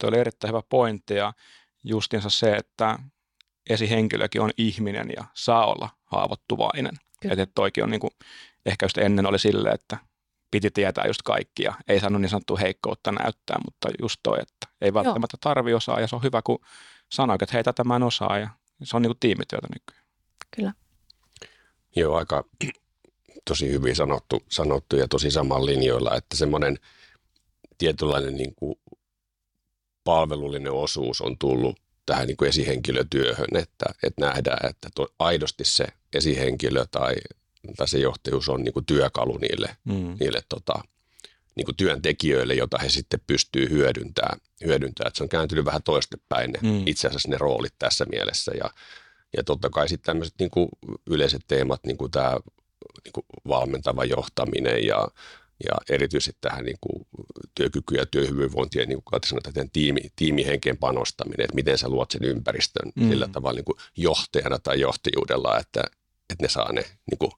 Tuo 0.00 0.08
oli 0.08 0.18
erittäin 0.18 0.48
hyvä 0.48 0.62
pointti 0.68 1.14
ja 1.14 1.32
justiinsa 1.84 2.30
se, 2.30 2.56
että 2.56 2.98
esihenkilökin 3.70 4.40
on 4.40 4.50
ihminen 4.58 5.08
ja 5.16 5.24
saa 5.34 5.66
olla 5.66 5.88
haavoittuvainen. 6.04 6.94
Että 7.24 7.46
toikin 7.54 7.84
on 7.84 7.90
niin 7.90 8.00
kuin, 8.00 8.10
ehkä 8.66 8.84
just 8.84 8.98
ennen 8.98 9.26
oli 9.26 9.38
silleen, 9.38 9.74
että 9.74 9.98
piti 10.50 10.70
tietää 10.70 11.06
just 11.06 11.22
kaikkia. 11.22 11.74
Ei 11.88 12.00
saanut 12.00 12.20
niin 12.20 12.30
sanottua 12.30 12.56
heikkoutta 12.56 13.12
näyttää, 13.12 13.56
mutta 13.64 13.88
just 14.02 14.20
toi, 14.22 14.38
että 14.40 14.66
ei 14.80 14.94
välttämättä 14.94 15.36
tarvi 15.40 15.74
osaa 15.74 16.00
ja 16.00 16.06
se 16.06 16.16
on 16.16 16.22
hyvä, 16.22 16.42
kun 16.42 16.58
sanoit, 17.12 17.42
että 17.42 17.56
hei, 17.56 17.64
tätä 17.64 17.84
mä 17.84 17.96
en 17.96 18.02
osaa 18.02 18.38
ja 18.38 18.50
se 18.82 18.96
on 18.96 19.02
niin 19.02 19.10
kuin 19.10 19.20
tiimityötä 19.20 19.66
nykyään. 19.74 20.06
Kyllä. 20.56 20.72
Joo, 21.96 22.16
aika 22.16 22.44
tosi 23.44 23.70
hyvin 23.70 23.96
sanottu, 23.96 24.42
sanottu 24.48 24.96
ja 24.96 25.08
tosi 25.08 25.30
saman 25.30 25.66
linjoilla, 25.66 26.14
että 26.14 26.36
semmoinen 26.36 26.78
tietynlainen 27.78 28.34
niin 28.34 28.54
kuin 28.54 28.80
palvelullinen 30.04 30.72
osuus 30.72 31.20
on 31.20 31.38
tullut 31.38 31.85
tähän 32.06 32.26
niin 32.26 32.36
kuin 32.36 32.48
esihenkilötyöhön, 32.48 33.56
että, 33.56 33.86
että 34.02 34.26
nähdään, 34.26 34.70
että 34.70 34.88
to, 34.94 35.06
aidosti 35.18 35.64
se 35.64 35.86
esihenkilö 36.14 36.86
tai, 36.90 37.14
tai 37.76 37.88
se 37.88 37.98
johtajuus 37.98 38.48
on 38.48 38.62
niin 38.62 38.72
kuin 38.72 38.86
työkalu 38.86 39.38
niille, 39.38 39.76
mm. 39.84 40.16
niille 40.20 40.42
tota, 40.48 40.74
niin 41.56 41.64
kuin 41.64 41.76
työntekijöille, 41.76 42.54
jota 42.54 42.78
he 42.78 42.88
sitten 42.88 43.20
pystyy 43.26 43.70
hyödyntämään. 43.70 44.40
hyödyntämään. 44.64 45.08
Että 45.08 45.18
se 45.18 45.24
on 45.24 45.28
kääntynyt 45.28 45.64
vähän 45.64 45.82
toistepäin 45.82 46.50
ne, 46.52 46.58
mm. 46.62 46.82
itse 46.86 47.08
asiassa 47.08 47.28
ne 47.28 47.38
roolit 47.38 47.74
tässä 47.78 48.04
mielessä. 48.04 48.52
Ja, 48.58 48.70
ja 49.36 49.44
totta 49.44 49.70
kai 49.70 49.88
sitten 49.88 50.06
tämmöiset 50.06 50.34
niin 50.38 50.50
kuin 50.50 50.68
yleiset 51.06 51.42
teemat, 51.48 51.84
niin 51.84 51.96
kuin 51.96 52.10
tämä 52.10 52.36
niin 53.04 53.12
kuin 53.12 53.24
valmentava 53.48 54.04
johtaminen 54.04 54.86
ja 54.86 55.08
ja 55.64 55.72
erityisesti 55.90 56.38
tähän 56.40 56.64
niin 56.64 56.78
kuin 56.80 57.06
työkyky- 57.54 57.94
ja 57.94 58.06
työhyvinvointia, 58.06 58.86
niin 58.86 59.02
kuin 59.04 59.20
sanotaan, 59.26 59.70
tiimi, 59.72 60.00
tiimihenkeen 60.16 60.76
panostaminen, 60.76 61.44
että 61.44 61.54
miten 61.54 61.78
sä 61.78 61.88
luot 61.88 62.10
sen 62.10 62.24
ympäristön 62.24 62.92
mm. 62.94 63.08
sillä 63.08 63.28
tavalla 63.28 63.56
niin 63.56 63.64
kuin 63.64 63.78
johtajana 63.96 64.58
tai 64.58 64.80
johtajuudella, 64.80 65.58
että, 65.58 65.82
että 66.30 66.44
ne 66.44 66.48
saa 66.48 66.72
ne 66.72 66.84
niin 67.10 67.18
kuin 67.18 67.32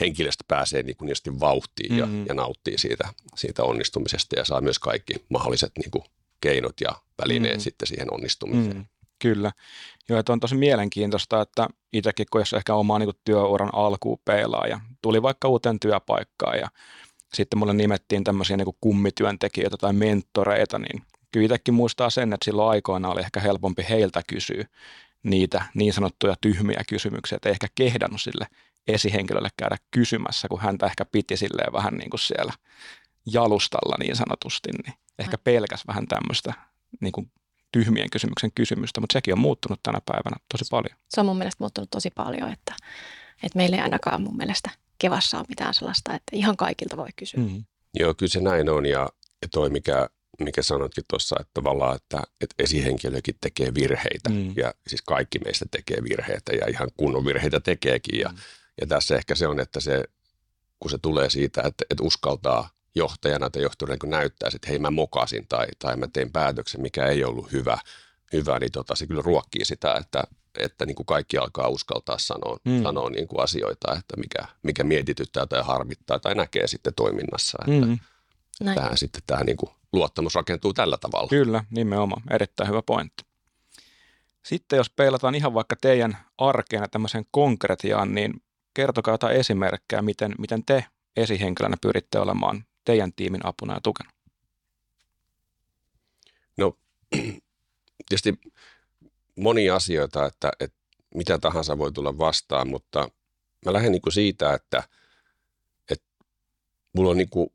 henkilöstö 0.00 0.44
pääsee 0.48 0.82
niin 0.82 0.96
kuin 0.96 1.40
vauhtiin 1.40 1.98
ja, 1.98 2.06
mm. 2.06 2.26
ja 2.26 2.34
nauttii 2.34 2.78
siitä, 2.78 3.08
siitä 3.36 3.62
onnistumisesta 3.62 4.38
ja 4.38 4.44
saa 4.44 4.60
myös 4.60 4.78
kaikki 4.78 5.14
mahdolliset 5.28 5.72
niin 5.78 5.90
kuin 5.90 6.04
keinot 6.40 6.80
ja 6.80 6.90
välineet 7.22 7.56
mm. 7.56 7.60
sitten 7.60 7.88
siihen 7.88 8.14
onnistumiseen. 8.14 8.76
Mm. 8.76 8.86
Kyllä. 9.22 9.52
Joo, 10.08 10.18
että 10.18 10.32
on 10.32 10.40
tosi 10.40 10.54
mielenkiintoista, 10.54 11.40
että 11.40 11.68
itsekin 11.92 12.26
kun 12.32 12.40
jos 12.40 12.52
ehkä 12.52 12.74
omaa 12.74 12.98
niin 12.98 13.10
työuran 13.24 13.70
alkuun 13.72 14.18
peilaa 14.24 14.66
ja 14.66 14.80
tuli 15.02 15.22
vaikka 15.22 15.48
uuteen 15.48 15.80
työpaikkaan 15.80 16.58
ja 16.58 16.68
sitten 17.34 17.58
mulle 17.58 17.74
nimettiin 17.74 18.24
tämmöisiä 18.24 18.56
niin 18.56 18.64
kuin 18.64 18.76
kummityöntekijöitä 18.80 19.76
tai 19.76 19.92
mentoreita, 19.92 20.78
niin 20.78 21.02
kyllä 21.32 21.44
itsekin 21.44 21.74
muistaa 21.74 22.10
sen, 22.10 22.32
että 22.32 22.44
silloin 22.44 22.70
aikoina 22.70 23.08
oli 23.08 23.20
ehkä 23.20 23.40
helpompi 23.40 23.86
heiltä 23.88 24.22
kysyä 24.26 24.64
niitä 25.22 25.64
niin 25.74 25.92
sanottuja 25.92 26.34
tyhmiä 26.40 26.82
kysymyksiä, 26.88 27.36
että 27.36 27.48
ei 27.48 27.52
ehkä 27.52 27.66
kehdannut 27.74 28.20
sille 28.20 28.46
esihenkilölle 28.88 29.48
käydä 29.56 29.76
kysymässä, 29.90 30.48
kun 30.48 30.60
häntä 30.60 30.86
ehkä 30.86 31.04
piti 31.04 31.36
silleen 31.36 31.72
vähän 31.72 31.94
niin 31.94 32.10
kuin 32.10 32.20
siellä 32.20 32.52
jalustalla 33.32 33.96
niin 33.98 34.16
sanotusti, 34.16 34.68
niin 34.72 34.94
ehkä 35.18 35.38
pelkäs 35.38 35.86
vähän 35.86 36.06
tämmöistä 36.06 36.52
niin 37.00 37.12
kuin 37.12 37.30
tyhmien 37.72 38.10
kysymyksen 38.10 38.50
kysymystä, 38.54 39.00
mutta 39.00 39.12
sekin 39.12 39.34
on 39.34 39.40
muuttunut 39.40 39.80
tänä 39.82 39.98
päivänä 40.06 40.36
tosi 40.52 40.64
paljon. 40.70 40.98
Se 41.08 41.20
on 41.20 41.26
mun 41.26 41.38
mielestä 41.38 41.64
muuttunut 41.64 41.90
tosi 41.90 42.10
paljon, 42.10 42.52
että, 42.52 42.74
että 43.42 43.56
meillä 43.56 43.76
ei 43.76 43.82
ainakaan 43.82 44.22
mun 44.22 44.36
mielestä 44.36 44.70
Kevassa 44.98 45.38
ole 45.38 45.46
mitään 45.48 45.74
sellaista, 45.74 46.14
että 46.14 46.36
ihan 46.36 46.56
kaikilta 46.56 46.96
voi 46.96 47.08
kysyä. 47.16 47.40
Mm. 47.40 47.64
Joo, 47.94 48.14
kyllä 48.14 48.30
se 48.30 48.40
näin 48.40 48.68
on 48.68 48.86
ja, 48.86 49.08
ja 49.42 49.48
toi 49.52 49.70
mikä, 49.70 50.08
mikä 50.40 50.62
sanotkin 50.62 51.04
tuossa, 51.10 51.36
että 51.40 51.50
tavallaan, 51.54 51.96
että, 51.96 52.22
että 52.40 52.54
esihenkilökin 52.58 53.34
tekee 53.40 53.74
virheitä 53.74 54.30
mm. 54.30 54.52
ja 54.56 54.74
siis 54.86 55.02
kaikki 55.02 55.38
meistä 55.38 55.66
tekee 55.70 56.02
virheitä 56.02 56.52
ja 56.52 56.66
ihan 56.68 56.88
kunnon 56.96 57.24
virheitä 57.24 57.60
tekeekin 57.60 58.20
ja, 58.20 58.28
mm. 58.28 58.36
ja 58.80 58.86
tässä 58.86 59.16
ehkä 59.16 59.34
se 59.34 59.46
on, 59.46 59.60
että 59.60 59.80
se, 59.80 60.04
kun 60.80 60.90
se 60.90 60.98
tulee 60.98 61.30
siitä, 61.30 61.62
että, 61.64 61.84
että 61.90 62.04
uskaltaa 62.04 62.70
johtajana 62.94 63.50
tai 63.50 63.62
johtajana 63.62 63.96
niin 64.02 64.10
näyttää, 64.10 64.50
että 64.54 64.68
hei 64.68 64.78
mä 64.78 64.90
mokasin 64.90 65.46
tai, 65.48 65.66
tai 65.78 65.96
mä 65.96 66.08
tein 66.12 66.32
päätöksen, 66.32 66.82
mikä 66.82 67.06
ei 67.06 67.24
ollut 67.24 67.52
hyvä, 67.52 67.78
hyvä 68.32 68.58
niin 68.58 68.72
tota, 68.72 68.94
se 68.94 69.06
kyllä 69.06 69.22
ruokkii 69.24 69.64
sitä, 69.64 69.94
että, 69.94 70.24
että 70.58 70.86
niin 70.86 70.94
kuin 70.94 71.06
kaikki 71.06 71.38
alkaa 71.38 71.68
uskaltaa 71.68 72.18
sanoa, 72.18 72.56
mm. 72.64 72.82
sanoa 72.82 73.10
niin 73.10 73.28
kuin 73.28 73.42
asioita, 73.42 73.96
että 73.98 74.16
mikä, 74.16 74.48
mikä 74.62 74.84
mietityttää 74.84 75.46
tai 75.46 75.62
harmittaa 75.62 76.18
tai 76.18 76.34
näkee 76.34 76.66
sitten 76.66 76.94
toiminnassa. 76.94 77.58
Että 77.60 77.86
mm. 77.86 77.98
tähän 78.74 78.98
sitten 78.98 79.22
tämä 79.26 79.44
niin 79.44 79.56
kuin 79.56 79.70
luottamus 79.92 80.34
rakentuu 80.34 80.72
tällä 80.72 80.98
tavalla. 81.00 81.28
Kyllä, 81.28 81.64
nimenomaan. 81.70 82.22
Erittäin 82.30 82.68
hyvä 82.68 82.82
pointti. 82.82 83.24
Sitten 84.44 84.76
jos 84.76 84.90
peilataan 84.90 85.34
ihan 85.34 85.54
vaikka 85.54 85.76
teidän 85.80 86.18
arkeen 86.38 86.82
ja 86.82 86.88
tämmöiseen 86.88 87.26
konkretiaan, 87.30 88.14
niin 88.14 88.42
kertokaa 88.74 89.14
jotain 89.14 89.36
esimerkkejä, 89.36 90.02
miten, 90.02 90.34
miten 90.38 90.64
te 90.64 90.84
esihenkilönä 91.16 91.76
pyritte 91.80 92.18
olemaan 92.18 92.64
teidän 92.84 93.12
tiimin 93.12 93.46
apuna 93.46 93.74
ja 93.74 93.80
tukena. 93.82 94.10
No 96.56 96.76
tietysti 98.08 98.38
monia 99.38 99.76
asioita, 99.76 100.26
että, 100.26 100.52
että 100.60 100.78
mitä 101.14 101.38
tahansa 101.38 101.78
voi 101.78 101.92
tulla 101.92 102.18
vastaan, 102.18 102.68
mutta 102.68 103.10
mä 103.64 103.72
lähden 103.72 103.92
niin 103.92 104.02
siitä, 104.12 104.54
että, 104.54 104.82
että 105.90 106.06
mulla 106.92 107.10
on 107.10 107.16
niin 107.16 107.30
kuin 107.30 107.50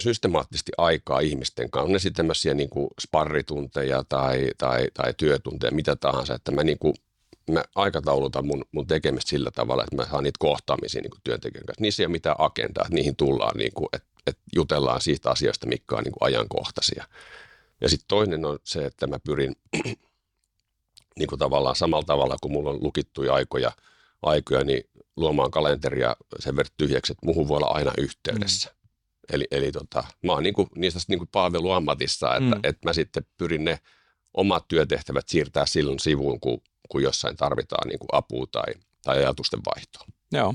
systemaattisesti 0.00 0.72
aikaa 0.78 1.20
ihmisten 1.20 1.70
kanssa. 1.70 1.86
On 1.86 1.92
ne 1.92 1.98
sitten 1.98 2.16
tämmöisiä 2.16 2.54
niin 2.54 2.70
kuin 2.70 2.88
sparritunteja 3.00 4.04
tai, 4.08 4.50
tai, 4.58 4.88
tai 4.94 5.14
työtunteja, 5.16 5.72
mitä 5.72 5.96
tahansa, 5.96 6.34
että 6.34 6.52
mä, 6.52 6.64
niin 6.64 6.78
kuin, 6.78 6.94
mä 7.50 7.64
aikataulutan 7.74 8.46
mun, 8.46 8.64
mun 8.72 8.86
tekemistä 8.86 9.30
sillä 9.30 9.50
tavalla, 9.50 9.84
että 9.84 9.96
mä 9.96 10.06
saan 10.10 10.24
niitä 10.24 10.38
kohtaamisia 10.38 11.02
niin 11.02 11.10
kuin 11.10 11.20
työntekijän 11.24 11.66
kanssa. 11.66 11.82
Niissä 11.82 12.02
ei 12.02 12.06
ole 12.06 12.12
mitään 12.12 12.36
agendaa, 12.38 12.84
että 12.84 12.94
niihin 12.94 13.16
tullaan, 13.16 13.56
niin 13.56 13.72
kuin, 13.74 13.88
että, 13.92 14.08
että 14.26 14.42
jutellaan 14.54 15.00
siitä 15.00 15.30
asioista, 15.30 15.66
mikä 15.66 15.96
on 15.96 16.04
niin 16.04 16.12
kuin 16.12 16.26
ajankohtaisia. 16.26 17.04
Ja 17.80 17.88
sitten 17.88 18.08
toinen 18.08 18.44
on 18.44 18.58
se, 18.64 18.84
että 18.84 19.06
mä 19.06 19.18
pyrin 19.18 19.56
niin 21.18 21.28
kuin 21.28 21.38
tavallaan 21.38 21.76
samalla 21.76 22.04
tavalla, 22.04 22.36
kun 22.42 22.52
mulla 22.52 22.70
on 22.70 22.82
lukittuja 22.82 23.34
aikoja, 23.34 23.72
aikoja 24.22 24.64
niin 24.64 24.84
luomaan 25.16 25.50
kalenteria 25.50 26.16
sen 26.38 26.56
verran 26.56 26.74
tyhjäksi, 26.76 27.12
että 27.12 27.26
muuhun 27.26 27.48
voi 27.48 27.56
olla 27.56 27.66
aina 27.66 27.92
yhteydessä. 27.98 28.70
Mm. 28.70 28.76
Eli, 29.32 29.46
eli 29.50 29.72
tota, 29.72 30.04
mä 30.22 30.32
oon 30.32 30.42
niin 30.42 30.54
kuin, 30.54 30.68
niistä 30.76 31.00
niin 31.08 31.18
kuin 31.18 31.28
palveluammatissa, 31.32 32.36
että, 32.36 32.54
mm. 32.54 32.60
että 32.62 32.88
mä 32.88 32.92
sitten 32.92 33.26
pyrin 33.38 33.64
ne 33.64 33.78
omat 34.34 34.68
työtehtävät 34.68 35.28
siirtää 35.28 35.66
silloin 35.66 35.98
sivuun, 35.98 36.40
kun, 36.40 36.60
kun 36.88 37.02
jossain 37.02 37.36
tarvitaan 37.36 37.88
niin 37.88 37.98
kuin 37.98 38.08
apua 38.12 38.46
tai, 38.52 38.74
tai 39.02 39.18
ajatusten 39.18 39.60
vaihtoa. 39.74 40.06
Joo. 40.32 40.54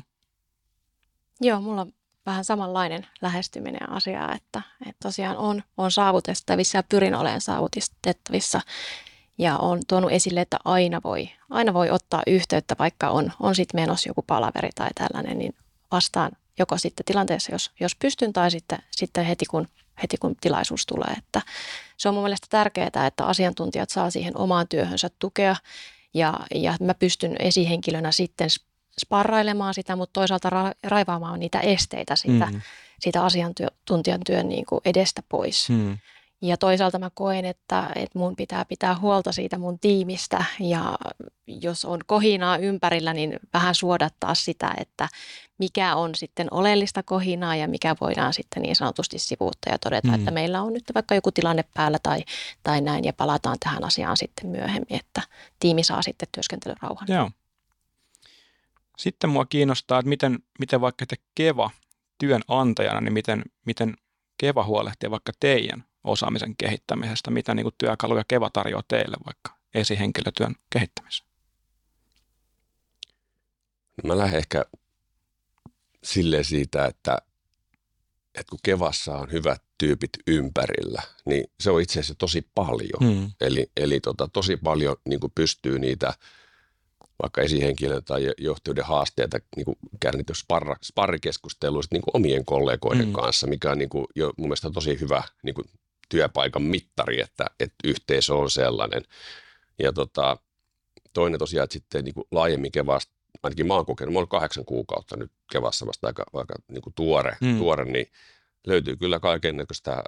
Joo, 1.42 1.62
mulla 1.62 1.82
on 1.82 1.94
vähän 2.26 2.46
samanlainen 2.46 3.08
lähestyminen 3.22 3.90
asiaa, 3.90 4.36
että, 4.36 4.62
että 4.82 5.00
tosiaan 5.04 5.38
on, 5.38 5.64
on 5.78 5.92
saavutettavissa 5.92 6.78
ja 6.78 6.84
pyrin 6.84 7.16
olemaan 7.16 7.42
saavutettavissa 7.42 8.62
ja 9.38 9.58
on 9.58 9.79
tuonut 9.88 10.12
esille, 10.12 10.41
että 10.41 10.58
aina 10.65 11.01
voi, 11.03 11.29
aina 11.50 11.74
voi 11.74 11.89
ottaa 11.89 12.24
yhteyttä, 12.27 12.75
vaikka 12.79 13.10
on, 13.10 13.32
on 13.39 13.56
sitten 13.56 13.82
menossa 13.82 14.10
joku 14.10 14.22
palaveri 14.22 14.70
tai 14.75 14.89
tällainen, 14.96 15.38
niin 15.38 15.56
vastaan 15.91 16.32
joko 16.60 16.77
sitten 16.77 17.06
tilanteessa, 17.06 17.51
jos, 17.51 17.72
jos 17.79 17.96
pystyn, 17.96 18.34
tai 18.34 18.51
sitten, 18.51 18.79
sitten 18.91 19.25
heti, 19.25 19.46
kun, 19.46 19.67
heti 20.03 20.17
kun 20.17 20.36
tilaisuus 20.41 20.86
tulee. 20.86 21.13
Että 21.17 21.41
se 21.98 22.10
on 22.10 22.15
mun 22.15 22.24
mielestä 22.24 22.48
tärkeää, 22.50 23.08
että 23.08 23.25
asiantuntijat 23.25 23.89
saa 23.89 24.10
siihen 24.10 24.38
omaan 24.38 24.67
työhönsä 24.67 25.10
tukea, 25.20 25.56
ja, 26.13 26.39
ja 26.56 26.75
mä 26.79 26.94
pystyn 26.94 27.36
esihenkilönä 27.39 28.12
sitten 28.12 28.50
sparrailemaan 29.01 29.74
sitä, 29.74 29.96
mutta 29.96 30.13
toisaalta 30.13 30.50
ra- 30.50 30.77
raivaamaan 30.84 31.39
niitä 31.39 31.60
esteitä 31.60 32.15
siitä, 32.15 32.46
mm. 32.46 32.62
siitä 33.00 33.24
asiantuntijan 33.24 34.22
työn 34.25 34.50
niin 34.50 34.65
kuin 34.65 34.82
edestä 34.86 35.24
pois. 35.29 35.70
Mm. 35.70 35.98
Ja 36.41 36.58
toisaalta 36.58 37.00
mä 37.00 37.10
koen, 37.13 37.46
että, 37.46 37.89
että 37.96 38.20
mun 38.20 38.36
pitää 38.36 38.65
pitää 38.65 39.00
huolta 39.00 39.32
siitä 39.32 39.58
mun 39.58 39.79
tiimistä 39.79 40.46
ja 40.60 40.98
jos 41.48 41.86
on 41.86 42.00
kohinaa 42.06 42.58
ympärillä, 42.58 43.13
niin 43.13 43.39
vähän 43.53 43.75
suodattaa 43.75 44.36
sitä, 44.36 44.74
että 44.77 45.10
mikä 45.58 45.96
on 45.96 46.15
sitten 46.15 46.48
oleellista 46.51 47.03
kohinaa 47.03 47.56
ja 47.56 47.67
mikä 47.67 47.96
voidaan 48.01 48.34
sitten 48.34 48.63
niin 48.63 48.75
sanotusti 48.75 49.20
sivuuttaa 49.20 49.74
ja 49.74 49.77
todeta, 49.77 50.07
mm. 50.07 50.14
että 50.14 50.31
meillä 50.31 50.62
on 50.62 50.74
nyt 50.74 50.83
vaikka 50.96 51.16
joku 51.16 51.31
tilanne 51.31 51.64
päällä 51.74 52.00
tai, 52.03 52.24
tai 52.64 52.81
näin 52.81 53.03
ja 53.03 53.14
palataan 53.14 53.57
tähän 53.59 53.83
asiaan 53.83 54.18
sitten 54.18 54.48
myöhemmin, 54.48 54.96
että 55.00 55.22
tiimi 55.59 55.83
saa 55.83 56.01
sitten 56.01 56.27
työskentelyrauhan. 56.31 57.07
Joo. 57.07 57.31
Sitten 58.98 59.29
mua 59.29 59.46
kiinnostaa, 59.46 60.00
että 60.00 60.09
miten, 60.09 60.40
miten 60.59 60.81
vaikka 60.81 61.05
te 61.05 61.16
Keva 61.35 61.72
työnantajana, 62.18 63.01
niin 63.01 63.14
miten, 63.14 63.44
miten 63.66 63.94
Keva 64.38 64.64
huolehtii 64.64 65.12
vaikka 65.12 65.31
teidän 65.40 65.87
osaamisen 66.03 66.55
kehittämisestä, 66.57 67.31
mitä 67.31 67.53
niin 67.53 67.64
kuin 67.64 67.75
työkaluja 67.77 68.24
Keva 68.27 68.50
tarjoaa 68.50 68.83
teille 68.88 69.18
vaikka 69.25 69.57
esihenkilötyön 69.74 70.55
kehittämiseen? 70.70 71.29
No 74.03 74.07
mä 74.07 74.18
lähden 74.18 74.38
ehkä 74.38 74.66
sille 76.03 76.44
siitä, 76.44 76.86
että, 76.86 77.18
että 78.36 78.50
kun 78.50 78.60
Kevassa 78.64 79.18
on 79.18 79.31
hyvät 79.31 79.62
tyypit 79.77 80.10
ympärillä, 80.27 81.01
niin 81.25 81.44
se 81.60 81.72
on 81.72 81.81
itse 81.81 82.00
asiassa 82.00 82.16
tosi 82.16 82.48
paljon. 82.55 83.00
Hmm. 83.14 83.31
Eli, 83.42 83.72
eli 83.77 84.00
tota, 84.00 84.27
tosi 84.33 84.57
paljon 84.57 84.96
niin 85.05 85.20
kuin 85.20 85.31
pystyy 85.36 85.79
niitä 85.79 86.14
vaikka 87.22 87.42
esihenkilön 87.42 88.03
tai 88.03 88.33
johtajuuden 88.38 88.86
haasteita 88.86 89.40
niin 89.55 89.66
kuin 89.66 89.77
niitä 90.16 90.33
sparrikeskusteluista 90.83 91.96
niin 91.96 92.01
kuin 92.01 92.16
omien 92.16 92.46
kollegoiden 92.46 93.05
hmm. 93.05 93.14
kanssa, 93.14 93.48
mikä 93.48 93.72
on 93.72 93.77
niin 93.77 93.90
kuin, 93.90 94.05
jo 94.16 94.33
mun 94.38 94.48
mielestä 94.48 94.72
tosi 94.72 95.00
hyvä 95.00 95.24
niin 95.44 95.55
kuin 95.55 95.66
työpaikan 96.09 96.61
mittari, 96.61 97.22
että, 97.22 97.46
että 97.59 97.75
yhteisö 97.83 98.35
on 98.35 98.51
sellainen. 98.51 99.03
Ja 99.79 99.93
tota, 99.93 100.37
toinen 101.13 101.39
tosiaan, 101.39 101.63
että 101.63 101.74
sitten 101.74 102.03
niin 102.03 102.13
kuin 102.13 102.27
laajemmin 102.31 102.72
Kevasta, 102.72 103.13
ainakin 103.43 103.67
mä 103.67 103.74
oon 103.74 103.85
kokenut, 103.85 104.13
mä 104.13 104.20
oon 104.20 104.27
kahdeksan 104.27 104.65
kuukautta 104.65 105.17
nyt 105.17 105.31
Kevassa 105.51 105.87
vasta 105.87 106.07
aika, 106.07 106.24
aika 106.33 106.53
niin 106.67 106.81
kuin 106.81 106.93
tuore, 106.93 107.37
mm. 107.41 107.57
tuore, 107.57 107.85
niin 107.85 108.07
löytyy 108.67 108.96
kyllä 108.96 109.20
kaikennäköistä 109.20 110.03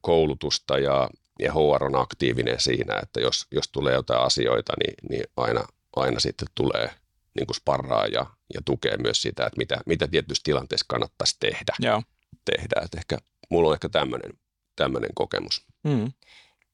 koulutusta 0.00 0.78
ja, 0.78 1.10
ja 1.38 1.52
HR 1.52 1.84
on 1.84 1.96
aktiivinen 1.96 2.60
siinä, 2.60 2.98
että 3.02 3.20
jos, 3.20 3.46
jos 3.50 3.68
tulee 3.68 3.94
jotain 3.94 4.20
asioita, 4.20 4.72
niin, 4.84 4.94
niin 5.10 5.24
aina, 5.36 5.64
aina 5.96 6.20
sitten 6.20 6.48
tulee 6.54 6.90
niin 7.34 7.46
kuin 7.46 7.56
sparraa 7.56 8.06
ja, 8.06 8.26
ja 8.54 8.60
tukee 8.64 8.96
myös 8.96 9.22
sitä, 9.22 9.46
että 9.46 9.58
mitä, 9.58 9.76
mitä 9.86 10.08
tietysti 10.08 10.44
tilanteessa 10.44 10.86
kannattaisi 10.88 11.36
tehdä. 11.40 11.74
Joo. 11.78 12.02
tehdä. 12.44 12.80
Että 12.84 12.98
ehkä 12.98 13.18
mulla 13.50 13.68
on 13.68 13.74
ehkä 13.74 13.88
tämmöinen 13.88 14.32
tämmöinen 14.76 15.10
kokemus. 15.14 15.66
Mm. 15.84 16.12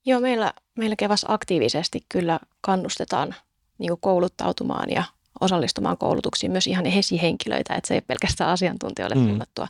Joo, 0.06 0.20
meillä, 0.20 0.52
meillä 0.78 0.96
Kevas 0.96 1.24
aktiivisesti 1.28 2.00
kyllä 2.08 2.40
kannustetaan 2.60 3.34
niin 3.78 3.92
kouluttautumaan 4.00 4.90
ja 4.90 5.04
osallistumaan 5.40 5.98
koulutuksiin 5.98 6.52
myös 6.52 6.66
ihan 6.66 6.86
esihenkilöitä, 6.86 7.74
että 7.74 7.88
se 7.88 7.94
ei 7.94 7.96
ole 7.96 8.04
pelkästään 8.06 8.50
asiantuntijoille 8.50 9.16
mm. 9.16 9.24
suunnattua. 9.24 9.68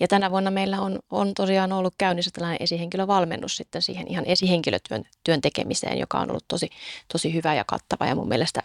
Ja 0.00 0.08
tänä 0.08 0.30
vuonna 0.30 0.50
meillä 0.50 0.80
on, 0.80 0.98
on 1.10 1.34
tosiaan 1.34 1.72
ollut 1.72 1.94
käynnissä 1.98 2.30
tällainen 2.30 2.62
esihenkilövalmennus 2.62 3.56
sitten 3.56 3.82
siihen 3.82 4.08
ihan 4.08 4.24
esihenkilötyön 4.26 5.04
työn 5.24 5.40
tekemiseen, 5.40 5.98
joka 5.98 6.18
on 6.18 6.30
ollut 6.30 6.44
tosi, 6.48 6.70
tosi 7.12 7.34
hyvä 7.34 7.54
ja 7.54 7.64
kattava. 7.64 8.06
Ja 8.06 8.14
mun 8.14 8.28
mielestä 8.28 8.62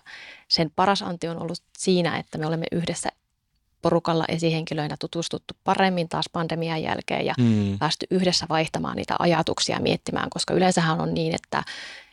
sen 0.48 0.72
paras 0.76 1.02
anti 1.02 1.28
on 1.28 1.42
ollut 1.42 1.60
siinä, 1.78 2.18
että 2.18 2.38
me 2.38 2.46
olemme 2.46 2.66
yhdessä 2.72 3.10
porukalla 3.82 4.26
esihenkilöinä 4.28 4.96
tutustuttu 5.00 5.54
paremmin 5.64 6.10
taas 6.10 6.26
pandemian 6.34 6.84
jälkeen 6.84 7.26
ja 7.26 7.34
mm. 7.38 7.80
päästy 7.80 8.06
yhdessä 8.12 8.46
vaihtamaan 8.50 8.98
niitä 8.98 9.16
ajatuksia 9.20 9.80
miettimään, 9.80 10.30
koska 10.30 10.54
yleensähän 10.54 11.02
on 11.02 11.14
niin, 11.14 11.36
että, 11.36 11.64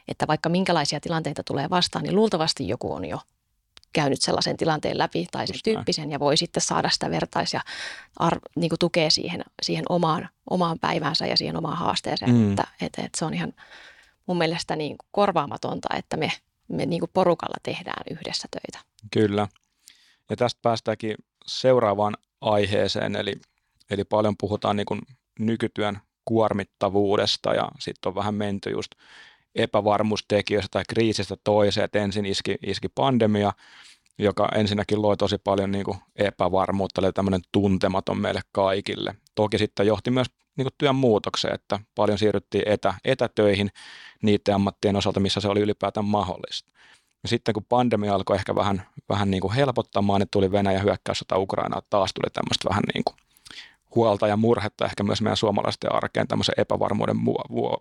että 0.09 0.27
vaikka 0.27 0.49
minkälaisia 0.49 1.01
tilanteita 1.01 1.43
tulee 1.43 1.71
vastaan, 1.71 2.03
niin 2.03 2.17
luultavasti 2.17 2.69
joku 2.69 2.93
on 2.93 3.05
jo 3.05 3.19
käynyt 3.93 4.23
sellaisen 4.23 4.57
tilanteen 4.57 4.99
läpi 4.99 5.27
tai 5.31 5.47
sen 5.47 5.57
tyyppisen 5.65 6.11
ja 6.11 6.21
voi 6.21 6.37
sitten 6.37 6.61
saada 6.61 6.91
sitä 6.91 7.11
vertais- 7.11 7.55
ja 7.55 7.61
ar- 8.19 8.41
niin 8.57 8.69
kuin 8.69 8.79
tukea 8.79 9.11
siihen, 9.11 9.45
siihen 9.63 9.85
omaan, 9.89 10.29
omaan 10.51 10.79
päiväänsä 10.79 11.27
ja 11.27 11.37
siihen 11.37 11.57
omaan 11.57 11.79
haasteeseen. 11.79 12.35
Mm. 12.35 12.51
Että, 12.51 12.65
että, 12.81 13.03
että 13.03 13.19
se 13.19 13.25
on 13.25 13.35
ihan 13.35 13.53
mun 14.27 14.39
mielestä 14.39 14.77
niin 14.77 14.99
kuin 14.99 15.09
korvaamatonta, 15.11 15.89
että 15.97 16.17
me, 16.17 16.33
me 16.69 16.87
niin 16.87 17.01
kuin 17.01 17.11
porukalla 17.15 17.57
tehdään 17.63 18.03
yhdessä 18.11 18.49
töitä. 18.51 18.87
Kyllä. 19.11 19.49
Ja 20.31 20.37
tästä 20.37 20.59
päästäänkin 20.63 21.15
seuraavaan 21.47 22.17
aiheeseen, 22.41 23.17
eli, 23.17 23.41
eli 23.91 24.05
paljon 24.05 24.35
puhutaan 24.41 24.77
niin 24.77 24.87
kuin 24.87 25.01
nykytyön 25.39 25.99
kuormittavuudesta 26.25 27.55
ja 27.55 27.69
sitten 27.79 28.11
on 28.11 28.15
vähän 28.15 28.35
menty 28.35 28.71
just 28.71 28.93
epävarmuustekijöistä 29.55 30.69
tai 30.71 30.83
kriisistä 30.89 31.37
toiseen, 31.45 31.85
että 31.85 31.99
ensin 31.99 32.27
iski, 32.27 32.57
iski 32.67 32.89
pandemia, 32.89 33.53
joka 34.19 34.49
ensinnäkin 34.55 35.03
loi 35.03 35.17
tosi 35.17 35.39
paljon 35.39 35.71
niin 35.71 35.85
kuin 35.85 35.99
epävarmuutta, 36.17 37.01
eli 37.01 37.13
tämmöinen 37.13 37.41
tuntematon 37.53 38.21
meille 38.21 38.41
kaikille. 38.53 39.15
Toki 39.35 39.59
sitten 39.59 39.87
johti 39.87 40.11
myös 40.11 40.27
niin 40.57 40.65
kuin 40.65 40.75
työn 40.79 40.95
muutokseen, 40.95 41.55
että 41.55 41.81
paljon 41.95 42.19
siirryttiin 42.19 42.69
etä, 42.69 42.95
etätöihin 43.05 43.71
niiden 44.23 44.55
ammattien 44.55 44.97
osalta, 44.97 45.21
missä 45.21 45.41
se 45.41 45.49
oli 45.49 45.61
ylipäätään 45.61 46.07
mahdollista. 46.07 46.73
Sitten 47.29 47.53
kun 47.53 47.65
pandemia 47.69 48.15
alkoi 48.15 48.37
ehkä 48.37 48.55
vähän, 48.55 48.83
vähän 49.09 49.31
niin 49.31 49.41
kuin 49.41 49.55
helpottamaan, 49.55 50.21
niin 50.21 50.29
tuli 50.31 50.53
Venäjä 50.53 50.79
hyökkäyssota 50.79 51.39
Ukrainaa, 51.39 51.83
taas 51.91 52.11
tuli 52.15 52.31
tämmöistä 52.31 52.69
vähän 52.69 52.83
niin 52.95 53.05
kuin 53.05 53.17
huolta 53.95 54.29
ja 54.29 54.37
murhetta 54.37 54.85
ehkä 54.85 55.03
myös 55.03 55.23
meidän 55.23 55.37
suomalaisten 55.37 55.95
arkeen 55.95 56.29
tämmöisen 56.29 56.55
epävarmuuden 56.59 57.17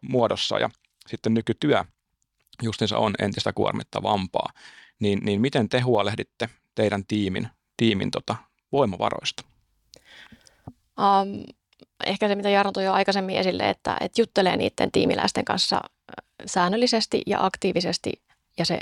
muodossa. 0.02 0.60
Ja 0.60 0.70
sitten 1.08 1.34
nykytyö 1.34 1.84
justiinsa 2.64 2.98
on 2.98 3.14
entistä 3.20 3.54
kuormittavampaa. 3.54 4.50
Niin, 5.00 5.20
niin 5.24 5.42
miten 5.42 5.70
te 5.70 5.80
huolehditte 5.80 6.50
teidän 6.76 7.06
tiimin, 7.06 7.48
tiimin 7.78 8.12
tota, 8.12 8.36
voimavaroista? 8.72 9.44
Um, 11.00 11.44
ehkä 12.06 12.28
se, 12.28 12.36
mitä 12.36 12.50
Jarno 12.50 12.72
toi 12.72 12.84
jo 12.84 12.94
aikaisemmin 12.94 13.38
esille, 13.38 13.70
että, 13.70 13.98
että 14.02 14.22
juttelee 14.22 14.58
niiden 14.58 14.92
tiimiläisten 14.92 15.46
kanssa 15.46 15.82
säännöllisesti 16.46 17.22
ja 17.26 17.46
aktiivisesti 17.46 18.22
ja 18.58 18.66
se 18.66 18.80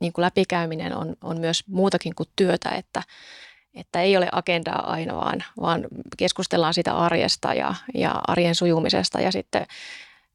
niin 0.00 0.12
kuin 0.12 0.22
läpikäyminen 0.22 0.96
on, 0.96 1.16
on 1.22 1.40
myös 1.40 1.64
muutakin 1.66 2.14
kuin 2.14 2.28
työtä, 2.36 2.68
että, 2.68 3.02
että 3.74 4.02
ei 4.02 4.16
ole 4.16 4.28
agendaa 4.32 4.92
aina, 4.92 5.16
vaan, 5.16 5.44
vaan 5.60 5.86
keskustellaan 6.16 6.74
sitä 6.74 6.96
arjesta 6.96 7.54
ja, 7.54 7.74
ja 7.94 8.20
arjen 8.28 8.54
sujumisesta 8.54 9.20
ja 9.20 9.32
sitten 9.32 9.66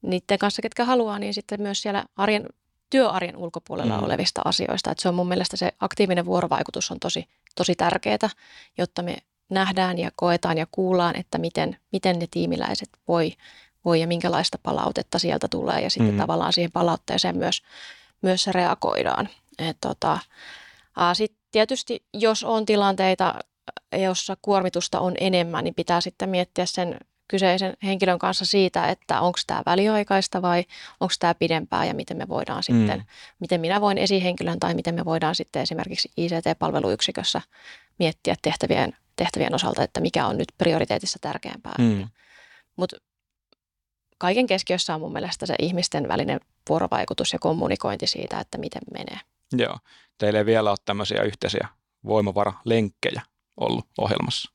niiden 0.02 0.38
kanssa, 0.38 0.62
ketkä 0.62 0.84
haluaa, 0.84 1.18
niin 1.18 1.34
sitten 1.34 1.62
myös 1.62 1.82
siellä 1.82 2.04
arjen, 2.16 2.46
työarjen 2.90 3.36
ulkopuolella 3.36 3.96
mm. 3.96 4.04
olevista 4.04 4.42
asioista. 4.44 4.90
Että 4.90 5.02
se 5.02 5.08
on 5.08 5.14
mun 5.14 5.28
mielestä 5.28 5.56
se 5.56 5.72
aktiivinen 5.80 6.24
vuorovaikutus 6.24 6.90
on 6.90 7.00
tosi, 7.00 7.28
tosi 7.56 7.74
tärkeää, 7.74 8.28
jotta 8.78 9.02
me 9.02 9.16
nähdään 9.48 9.98
ja 9.98 10.10
koetaan 10.16 10.58
ja 10.58 10.66
kuullaan, 10.70 11.16
että 11.16 11.38
miten, 11.38 11.76
miten 11.92 12.18
ne 12.18 12.26
tiimiläiset 12.30 12.88
voi, 13.08 13.32
voi 13.84 14.00
ja 14.00 14.06
minkälaista 14.06 14.58
palautetta 14.62 15.18
sieltä 15.18 15.48
tulee 15.48 15.80
ja 15.80 15.90
sitten 15.90 16.14
mm. 16.14 16.20
tavallaan 16.20 16.52
siihen 16.52 16.72
palautteeseen 16.72 17.36
myös, 17.36 17.62
myös 18.22 18.46
reagoidaan. 18.46 19.28
Tota, 19.80 20.18
sitten 21.12 21.40
tietysti 21.52 22.04
jos 22.14 22.44
on 22.44 22.66
tilanteita, 22.66 23.34
jossa 23.92 24.36
kuormitusta 24.42 25.00
on 25.00 25.14
enemmän, 25.20 25.64
niin 25.64 25.74
pitää 25.74 26.00
sitten 26.00 26.28
miettiä 26.28 26.66
sen 26.66 26.98
kyseisen 27.28 27.76
henkilön 27.82 28.18
kanssa 28.18 28.44
siitä, 28.44 28.88
että 28.88 29.20
onko 29.20 29.38
tämä 29.46 29.62
väliaikaista 29.66 30.42
vai 30.42 30.64
onko 31.00 31.14
tämä 31.18 31.34
pidempää 31.34 31.84
ja 31.84 31.94
miten 31.94 32.16
me 32.16 32.28
voidaan 32.28 32.62
sitten, 32.62 32.98
mm. 32.98 33.04
miten 33.40 33.60
minä 33.60 33.80
voin 33.80 33.98
esihenkilön 33.98 34.60
tai 34.60 34.74
miten 34.74 34.94
me 34.94 35.04
voidaan 35.04 35.34
sitten 35.34 35.62
esimerkiksi 35.62 36.10
ICT-palveluyksikössä 36.16 37.40
miettiä 37.98 38.34
tehtävien, 38.42 38.96
tehtävien 39.16 39.54
osalta, 39.54 39.82
että 39.82 40.00
mikä 40.00 40.26
on 40.26 40.38
nyt 40.38 40.48
prioriteetissa 40.58 41.18
tärkeämpää. 41.20 41.74
Mm. 41.78 42.08
Mutta 42.76 42.96
kaiken 44.18 44.46
keskiössä 44.46 44.94
on 44.94 45.00
mun 45.00 45.12
mielestä 45.12 45.46
se 45.46 45.54
ihmisten 45.58 46.08
välinen 46.08 46.40
vuorovaikutus 46.68 47.32
ja 47.32 47.38
kommunikointi 47.38 48.06
siitä, 48.06 48.40
että 48.40 48.58
miten 48.58 48.82
menee. 48.92 49.20
Joo. 49.52 49.78
Teillä 50.18 50.38
ei 50.38 50.46
vielä 50.46 50.70
ole 50.70 50.78
tämmöisiä 50.84 51.22
yhteisiä 51.22 51.68
voimavaralenkkejä 52.04 53.22
ollut 53.56 53.86
ohjelmassa 53.98 54.50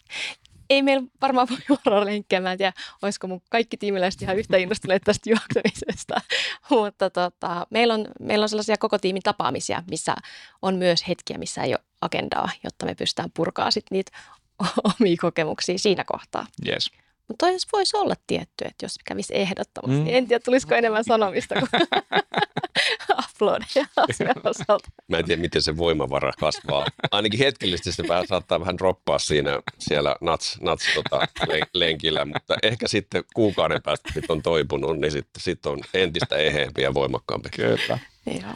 ei 0.69 0.81
meillä 0.81 1.07
varmaan 1.21 1.47
voi 1.49 1.77
olla 1.85 2.05
lenkkejä. 2.05 2.39
Mä 2.39 2.51
en 2.51 2.57
tiedä, 2.57 2.73
olisiko 3.01 3.27
mun 3.27 3.41
kaikki 3.49 3.77
tiimiläiset 3.77 4.21
ihan 4.21 4.37
yhtä 4.37 4.57
innostuneet 4.57 5.01
tästä 5.05 5.29
juoksemisesta. 5.29 6.21
Mutta 6.69 7.09
tota, 7.09 7.67
meillä, 7.69 7.93
on, 7.93 8.07
meillä 8.19 8.43
on 8.43 8.49
sellaisia 8.49 8.77
koko 8.77 8.97
tiimin 8.97 9.21
tapaamisia, 9.21 9.83
missä 9.89 10.15
on 10.61 10.75
myös 10.75 11.07
hetkiä, 11.07 11.37
missä 11.37 11.63
ei 11.63 11.73
ole 11.73 11.83
agendaa, 12.01 12.49
jotta 12.63 12.85
me 12.85 12.95
pystytään 12.95 13.31
purkaa 13.33 13.71
sit 13.71 13.85
niitä 13.91 14.11
omia 14.99 15.15
kokemuksia 15.21 15.77
siinä 15.77 16.03
kohtaa. 16.03 16.45
Yes. 16.67 16.91
Mutta 17.27 17.45
toi 17.45 17.57
voisi 17.73 17.97
olla 17.97 18.15
tietty, 18.27 18.65
että 18.65 18.85
jos 18.85 18.95
kävisi 19.05 19.35
ehdottomasti. 19.35 20.01
Mm. 20.01 20.07
En 20.07 20.27
tiedä, 20.27 20.43
tulisiko 20.45 20.75
enemmän 20.75 21.03
sanomista 21.03 21.55
kuin 21.55 21.69
uploadeja 23.39 23.85
osalta. 24.43 24.89
Mä 25.07 25.17
en 25.17 25.25
tiedä, 25.25 25.41
miten 25.41 25.61
se 25.61 25.77
voimavara 25.77 26.31
kasvaa. 26.39 26.85
Ainakin 27.11 27.39
hetkellisesti 27.39 27.91
se 27.91 28.07
vähän 28.07 28.27
saattaa 28.27 28.59
vähän 28.59 28.77
droppaa 28.77 29.19
siinä 29.19 29.61
siellä 29.79 30.15
nats, 30.21 30.57
nats 30.61 30.85
tota, 30.95 31.27
lenkillä, 31.73 32.25
mutta 32.25 32.55
ehkä 32.63 32.87
sitten 32.87 33.23
kuukauden 33.33 33.81
päästä, 33.83 34.09
kun 34.13 34.23
on 34.29 34.41
toipunut, 34.41 34.99
niin 34.99 35.11
sitten 35.11 35.41
sit 35.41 35.65
on 35.65 35.79
entistä 35.93 36.37
eheempi 36.37 36.81
ja 36.81 36.93
voimakkaampi. 36.93 37.49
Kyllä. 37.49 37.99
Joo. 38.25 38.53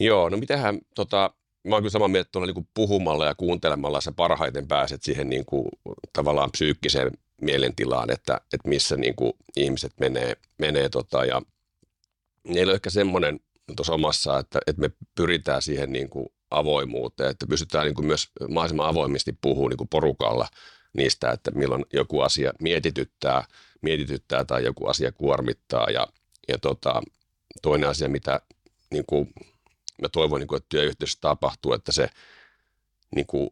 Joo, 0.00 0.28
no 0.28 0.36
mitähän 0.36 0.78
tota, 0.94 1.30
mä 1.64 1.74
oon 1.74 1.82
kyllä 1.82 1.90
samaa 1.90 2.08
mieltä, 2.08 2.28
että 2.28 2.40
niin 2.40 2.68
puhumalla 2.74 3.26
ja 3.26 3.34
kuuntelemalla 3.34 4.00
sä 4.00 4.12
parhaiten 4.12 4.68
pääset 4.68 5.02
siihen 5.02 5.28
niin 5.28 5.44
kuin, 5.44 5.68
tavallaan 6.12 6.50
psyykkiseen 6.50 7.10
mielentilaan, 7.40 8.10
että, 8.10 8.40
että 8.52 8.68
missä 8.68 8.96
niin 8.96 9.16
kuin 9.16 9.32
ihmiset 9.56 9.92
menee, 10.00 10.36
menee 10.58 10.88
tota, 10.88 11.24
ja 11.24 11.42
meillä 12.48 12.70
on 12.70 12.74
ehkä 12.74 12.90
semmoinen 12.90 13.40
tuossa 13.76 13.92
omassa, 13.92 14.38
että, 14.38 14.58
että 14.66 14.80
me 14.80 14.90
pyritään 15.14 15.62
siihen 15.62 15.92
niin 15.92 16.10
kuin 16.10 16.28
avoimuuteen, 16.50 17.30
että 17.30 17.46
pystytään 17.46 17.84
niin 17.84 17.94
kuin 17.94 18.06
myös 18.06 18.28
mahdollisimman 18.48 18.88
avoimesti 18.88 19.38
puhumaan 19.40 19.70
niin 19.70 19.78
kuin 19.78 19.88
porukalla 19.88 20.48
niistä, 20.96 21.30
että 21.30 21.50
milloin 21.50 21.84
joku 21.92 22.20
asia 22.20 22.52
mietityttää, 22.60 23.44
mietityttää 23.82 24.44
tai 24.44 24.64
joku 24.64 24.86
asia 24.86 25.12
kuormittaa. 25.12 25.90
Ja, 25.90 26.06
ja 26.48 26.58
tota, 26.58 27.02
toinen 27.62 27.88
asia, 27.88 28.08
mitä 28.08 28.40
niin 28.90 29.04
kuin, 29.06 29.32
mä 30.02 30.08
toivon, 30.08 30.40
niin 30.40 30.48
kuin, 30.48 30.56
että 30.56 30.68
työyhteisössä 30.68 31.20
tapahtuu, 31.20 31.72
että 31.72 31.92
se 31.92 32.08
niin 33.14 33.26
kuin, 33.26 33.48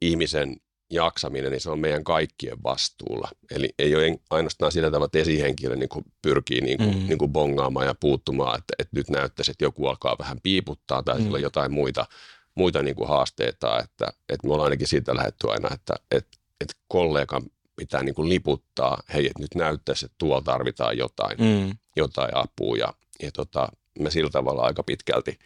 ihmisen 0.00 0.56
jaksaminen, 0.90 1.50
niin 1.50 1.60
se 1.60 1.70
on 1.70 1.78
meidän 1.78 2.04
kaikkien 2.04 2.62
vastuulla. 2.62 3.28
Eli 3.50 3.74
ei 3.78 3.96
ole 3.96 4.18
ainoastaan 4.30 4.72
sillä 4.72 4.90
tavalla, 4.90 5.06
että 5.06 5.18
esihenkilö 5.18 5.76
niin 5.76 5.88
kuin 5.88 6.04
pyrkii 6.22 6.60
niin 6.60 6.78
kuin, 6.78 6.98
mm. 6.98 7.06
niin 7.08 7.18
kuin 7.18 7.32
bongaamaan 7.32 7.86
ja 7.86 7.94
puuttumaan, 8.00 8.58
että, 8.58 8.74
että 8.78 8.96
nyt 8.96 9.10
näyttäisi, 9.10 9.50
että 9.50 9.64
joku 9.64 9.86
alkaa 9.86 10.16
vähän 10.18 10.40
piiputtaa 10.42 11.02
tai 11.02 11.18
mm. 11.18 11.22
sillä 11.22 11.36
on 11.36 11.42
jotain 11.42 11.72
muita, 11.72 12.06
muita 12.54 12.82
niin 12.82 12.96
kuin 12.96 13.08
haasteita. 13.08 13.78
Että, 13.78 14.12
että 14.28 14.46
me 14.46 14.52
ollaan 14.52 14.66
ainakin 14.66 14.88
siitä 14.88 15.16
lähdetty 15.16 15.50
aina, 15.50 15.74
että, 15.74 15.94
että, 16.10 16.38
että 16.60 16.74
kollegan 16.88 17.42
pitää 17.76 18.02
niin 18.02 18.14
kuin 18.14 18.28
liputtaa, 18.28 19.02
hei, 19.14 19.26
että 19.26 19.42
nyt 19.42 19.54
näyttäisi, 19.54 20.04
että 20.04 20.14
tuolla 20.18 20.42
tarvitaan 20.42 20.98
jotain, 20.98 21.38
mm. 21.38 21.76
jotain 21.96 22.30
apua. 22.36 22.76
Ja, 22.76 22.94
ja 23.22 23.32
tota, 23.32 23.68
me 23.98 24.10
sillä 24.10 24.30
tavalla 24.30 24.62
aika 24.62 24.82
pitkälti 24.82 25.38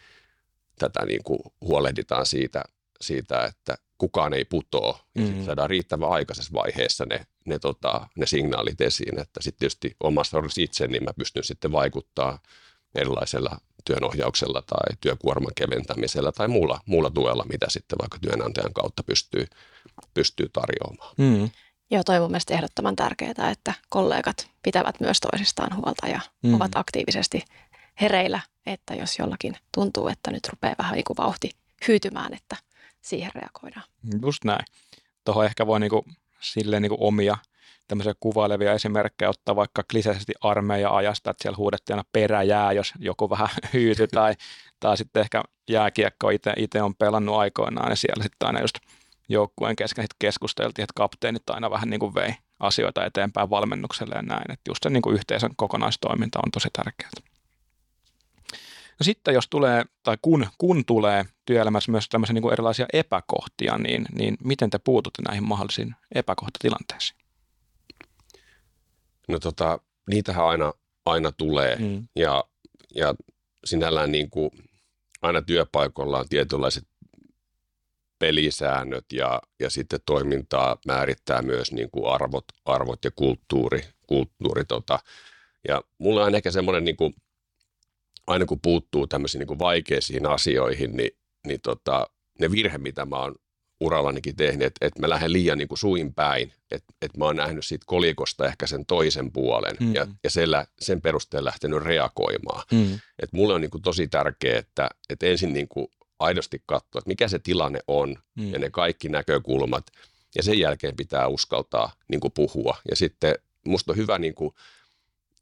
tätä 0.79 1.05
niin 1.05 1.23
kuin 1.23 1.39
huolehditaan 1.61 2.25
siitä, 2.25 2.63
siitä 3.01 3.45
että 3.45 3.77
kukaan 3.97 4.33
ei 4.33 4.45
putoa. 4.45 4.99
Ja 5.15 5.21
mm. 5.21 5.45
saadaan 5.45 5.69
riittävän 5.69 6.09
aikaisessa 6.09 6.53
vaiheessa 6.53 7.05
ne, 7.05 7.25
ne, 7.45 7.59
tota, 7.59 8.07
ne 8.15 8.25
signaalit 8.25 8.81
esiin. 8.81 9.19
Että 9.19 9.43
sitten 9.43 9.59
tietysti 9.59 9.95
omassa 10.03 10.37
roolissa 10.37 10.61
itse, 10.61 10.87
niin 10.87 11.03
mä 11.03 11.13
pystyn 11.13 11.43
sitten 11.43 11.71
vaikuttaa 11.71 12.39
erilaisella 12.95 13.57
työnohjauksella 13.85 14.61
tai 14.61 14.97
työkuorman 15.01 15.51
keventämisellä 15.55 16.31
tai 16.31 16.47
muulla, 16.47 16.81
muulla 16.85 17.09
tuella, 17.09 17.45
mitä 17.51 17.65
sitten 17.69 17.97
vaikka 18.01 18.17
työnantajan 18.19 18.73
kautta 18.73 19.03
pystyy, 19.03 19.45
pystyy 20.13 20.49
tarjoamaan. 20.49 21.15
Mm. 21.17 21.49
Joo, 21.91 22.03
toi 22.03 22.15
on 22.15 22.21
mun 22.21 22.31
mielestä 22.31 22.53
ehdottoman 22.53 22.95
tärkeää, 22.95 23.51
että 23.51 23.73
kollegat 23.89 24.49
pitävät 24.63 24.99
myös 24.99 25.19
toisistaan 25.19 25.75
huolta 25.75 26.07
ja 26.07 26.19
mm. 26.43 26.53
ovat 26.53 26.71
aktiivisesti 26.75 27.43
hereillä, 28.01 28.39
että 28.65 28.95
jos 28.95 29.19
jollakin 29.19 29.55
tuntuu, 29.75 30.07
että 30.07 30.31
nyt 30.31 30.47
rupeaa 30.49 30.75
vähän 30.77 30.93
niin 30.93 31.03
kuin 31.03 31.17
vauhti 31.17 31.51
hyytymään, 31.87 32.33
että 32.33 32.55
siihen 33.01 33.31
reagoidaan. 33.35 33.85
Just 34.21 34.43
näin. 34.43 34.65
Tuohon 35.25 35.45
ehkä 35.45 35.67
voi 35.67 35.79
niinku, 35.79 36.05
silleen 36.39 36.81
niinku 36.81 36.97
omia 36.99 37.37
tämmöisiä 37.89 38.13
kuvailevia 38.19 38.73
esimerkkejä 38.73 39.29
ottaa 39.29 39.55
vaikka 39.55 39.83
kliseisesti 39.91 40.33
armeija-ajasta, 40.41 41.31
että 41.31 41.41
siellä 41.41 41.57
huudettiin 41.57 41.93
aina 41.95 42.09
peräjää, 42.11 42.71
jos 42.71 42.93
joku 42.99 43.29
vähän 43.29 43.49
hyytyi, 43.73 44.07
tai, 44.07 44.35
tai 44.79 44.97
sitten 44.97 45.21
ehkä 45.21 45.43
jääkiekko 45.69 46.29
itse 46.57 46.81
on 46.81 46.95
pelannut 46.95 47.35
aikoinaan, 47.35 47.91
ja 47.91 47.95
siellä 47.95 48.23
sitten 48.23 48.47
aina 48.47 48.61
just 48.61 48.75
joukkueen 49.29 49.75
kesken 49.75 50.03
sit 50.03 50.15
keskusteltiin, 50.19 50.83
että 50.83 50.93
kapteenit 50.95 51.49
aina 51.49 51.69
vähän 51.69 51.89
niin 51.89 51.99
kuin 51.99 52.15
vei 52.15 52.33
asioita 52.59 53.05
eteenpäin 53.05 53.49
valmennukselle 53.49 54.15
ja 54.15 54.21
näin, 54.21 54.51
että 54.51 54.69
just 54.71 54.83
se 54.83 54.89
niin 54.89 55.01
kuin 55.01 55.15
yhteisön 55.15 55.51
kokonaistoiminta 55.55 56.39
on 56.45 56.51
tosi 56.51 56.67
tärkeää. 56.73 57.28
No 58.99 59.03
sitten 59.03 59.33
jos 59.33 59.47
tulee, 59.49 59.85
tai 60.03 60.17
kun, 60.21 60.47
kun 60.57 60.85
tulee 60.85 61.25
työelämässä 61.45 61.91
myös 61.91 62.09
tämmöisiä 62.09 62.33
niin 62.33 62.41
kuin 62.41 62.53
erilaisia 62.53 62.85
epäkohtia, 62.93 63.77
niin, 63.77 64.05
niin 64.11 64.37
miten 64.43 64.69
te 64.69 64.79
puututte 64.79 65.21
näihin 65.27 65.43
mahdollisiin 65.43 65.95
epäkohtatilanteisiin? 66.15 67.19
No 69.27 69.39
tota, 69.39 69.79
niitähän 70.09 70.45
aina, 70.45 70.73
aina 71.05 71.31
tulee 71.31 71.75
mm. 71.75 72.07
ja, 72.15 72.43
ja 72.95 73.15
sinällään 73.65 74.11
niin 74.11 74.29
kuin 74.29 74.51
aina 75.21 75.41
työpaikoilla 75.41 76.19
on 76.19 76.29
tietynlaiset 76.29 76.87
pelisäännöt 78.19 79.05
ja, 79.13 79.41
ja 79.59 79.69
sitten 79.69 79.99
toimintaa 80.05 80.77
määrittää 80.85 81.41
myös 81.41 81.71
niin 81.71 81.91
kuin 81.91 82.13
arvot, 82.13 82.45
arvot 82.65 83.05
ja 83.05 83.11
kulttuuri. 83.11 83.81
kulttuuri 84.07 84.65
tota. 84.65 84.99
Ja 85.67 85.81
mulla 85.97 86.23
on 86.23 86.35
ehkä 86.35 86.51
semmoinen 86.51 86.83
niin 86.83 86.97
kuin 86.97 87.13
aina 88.29 88.45
kun 88.45 88.59
puuttuu 88.61 89.07
tämmöisiin 89.07 89.47
niin 89.47 89.59
vaikeisiin 89.59 90.25
asioihin, 90.25 90.97
niin, 90.97 91.11
niin 91.47 91.61
tota, 91.61 92.09
ne 92.39 92.51
virhe, 92.51 92.77
mitä 92.77 93.05
mä 93.05 93.15
oon 93.15 93.35
urallanikin 93.79 94.35
tehnyt, 94.35 94.67
että, 94.67 94.85
että 94.85 94.99
mä 94.99 95.09
lähden 95.09 95.33
liian 95.33 95.57
niin 95.57 95.67
kuin 95.67 95.79
suin 95.79 96.13
päin, 96.13 96.53
että, 96.71 96.93
että 97.01 97.17
mä 97.17 97.25
oon 97.25 97.35
nähnyt 97.35 97.65
siitä 97.65 97.83
kolikosta 97.87 98.47
ehkä 98.47 98.67
sen 98.67 98.85
toisen 98.85 99.31
puolen 99.31 99.75
mm. 99.79 99.95
ja, 99.95 100.07
ja 100.23 100.29
sen, 100.29 100.49
sen 100.79 101.01
perusteella 101.01 101.47
lähtenyt 101.47 101.83
reagoimaan. 101.83 102.63
Mm. 102.71 102.93
Että 102.93 103.37
mulle 103.37 103.53
on 103.53 103.61
niin 103.61 103.71
kuin 103.71 103.81
tosi 103.81 104.07
tärkeää, 104.07 104.59
että, 104.59 104.89
että 105.09 105.25
ensin 105.25 105.53
niin 105.53 105.67
kuin 105.67 105.87
aidosti 106.19 106.63
katsoa, 106.65 106.99
että 106.99 107.07
mikä 107.07 107.27
se 107.27 107.39
tilanne 107.39 107.79
on 107.87 108.17
mm. 108.35 108.53
ja 108.53 108.59
ne 108.59 108.69
kaikki 108.69 109.09
näkökulmat 109.09 109.85
ja 110.35 110.43
sen 110.43 110.59
jälkeen 110.59 110.95
pitää 110.95 111.27
uskaltaa 111.27 111.91
niin 112.07 112.19
kuin 112.19 112.33
puhua. 112.33 112.77
Ja 112.89 112.95
sitten 112.95 113.35
musta 113.65 113.91
on 113.91 113.97
hyvä 113.97 114.17
niin 114.17 114.35
kuin, 114.35 114.53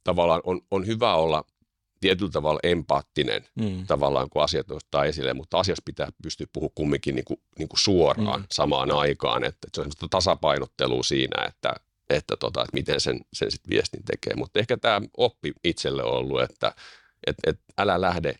tavallaan 0.03 0.41
on, 0.43 0.61
on 0.71 0.87
hyvä 0.87 1.15
olla 1.15 1.43
tietyllä 1.99 2.31
tavalla 2.31 2.59
empaattinen 2.63 3.47
mm. 3.55 3.87
tavallaan, 3.87 4.29
kun 4.29 4.43
asiat 4.43 4.67
nostaa 4.67 5.05
esille, 5.05 5.33
mutta 5.33 5.59
asiassa 5.59 5.83
pitää 5.85 6.11
pystyä 6.23 6.47
puhumaan 6.53 6.71
kumminkin 6.75 7.15
niin 7.15 7.25
kuin, 7.25 7.39
niin 7.57 7.69
kuin 7.69 7.79
suoraan 7.79 8.39
mm. 8.41 8.47
samaan 8.51 8.91
aikaan, 8.91 9.43
että, 9.43 9.67
että 9.67 9.75
se 9.75 9.81
on 9.81 9.83
semmoista 9.83 10.07
tasapainottelua 10.09 11.03
siinä, 11.03 11.45
että, 11.45 11.73
että, 12.09 12.37
tota, 12.37 12.61
että 12.61 12.73
miten 12.73 13.01
sen, 13.01 13.19
sen 13.33 13.51
sit 13.51 13.69
viestin 13.69 14.03
tekee. 14.03 14.33
Mutta 14.35 14.59
ehkä 14.59 14.77
tämä 14.77 15.01
oppi 15.17 15.53
itselle 15.63 16.03
on 16.03 16.11
ollut, 16.11 16.41
että 16.41 16.73
että 17.27 17.49
että 17.49 17.63
älä 17.77 18.01
lähde 18.01 18.35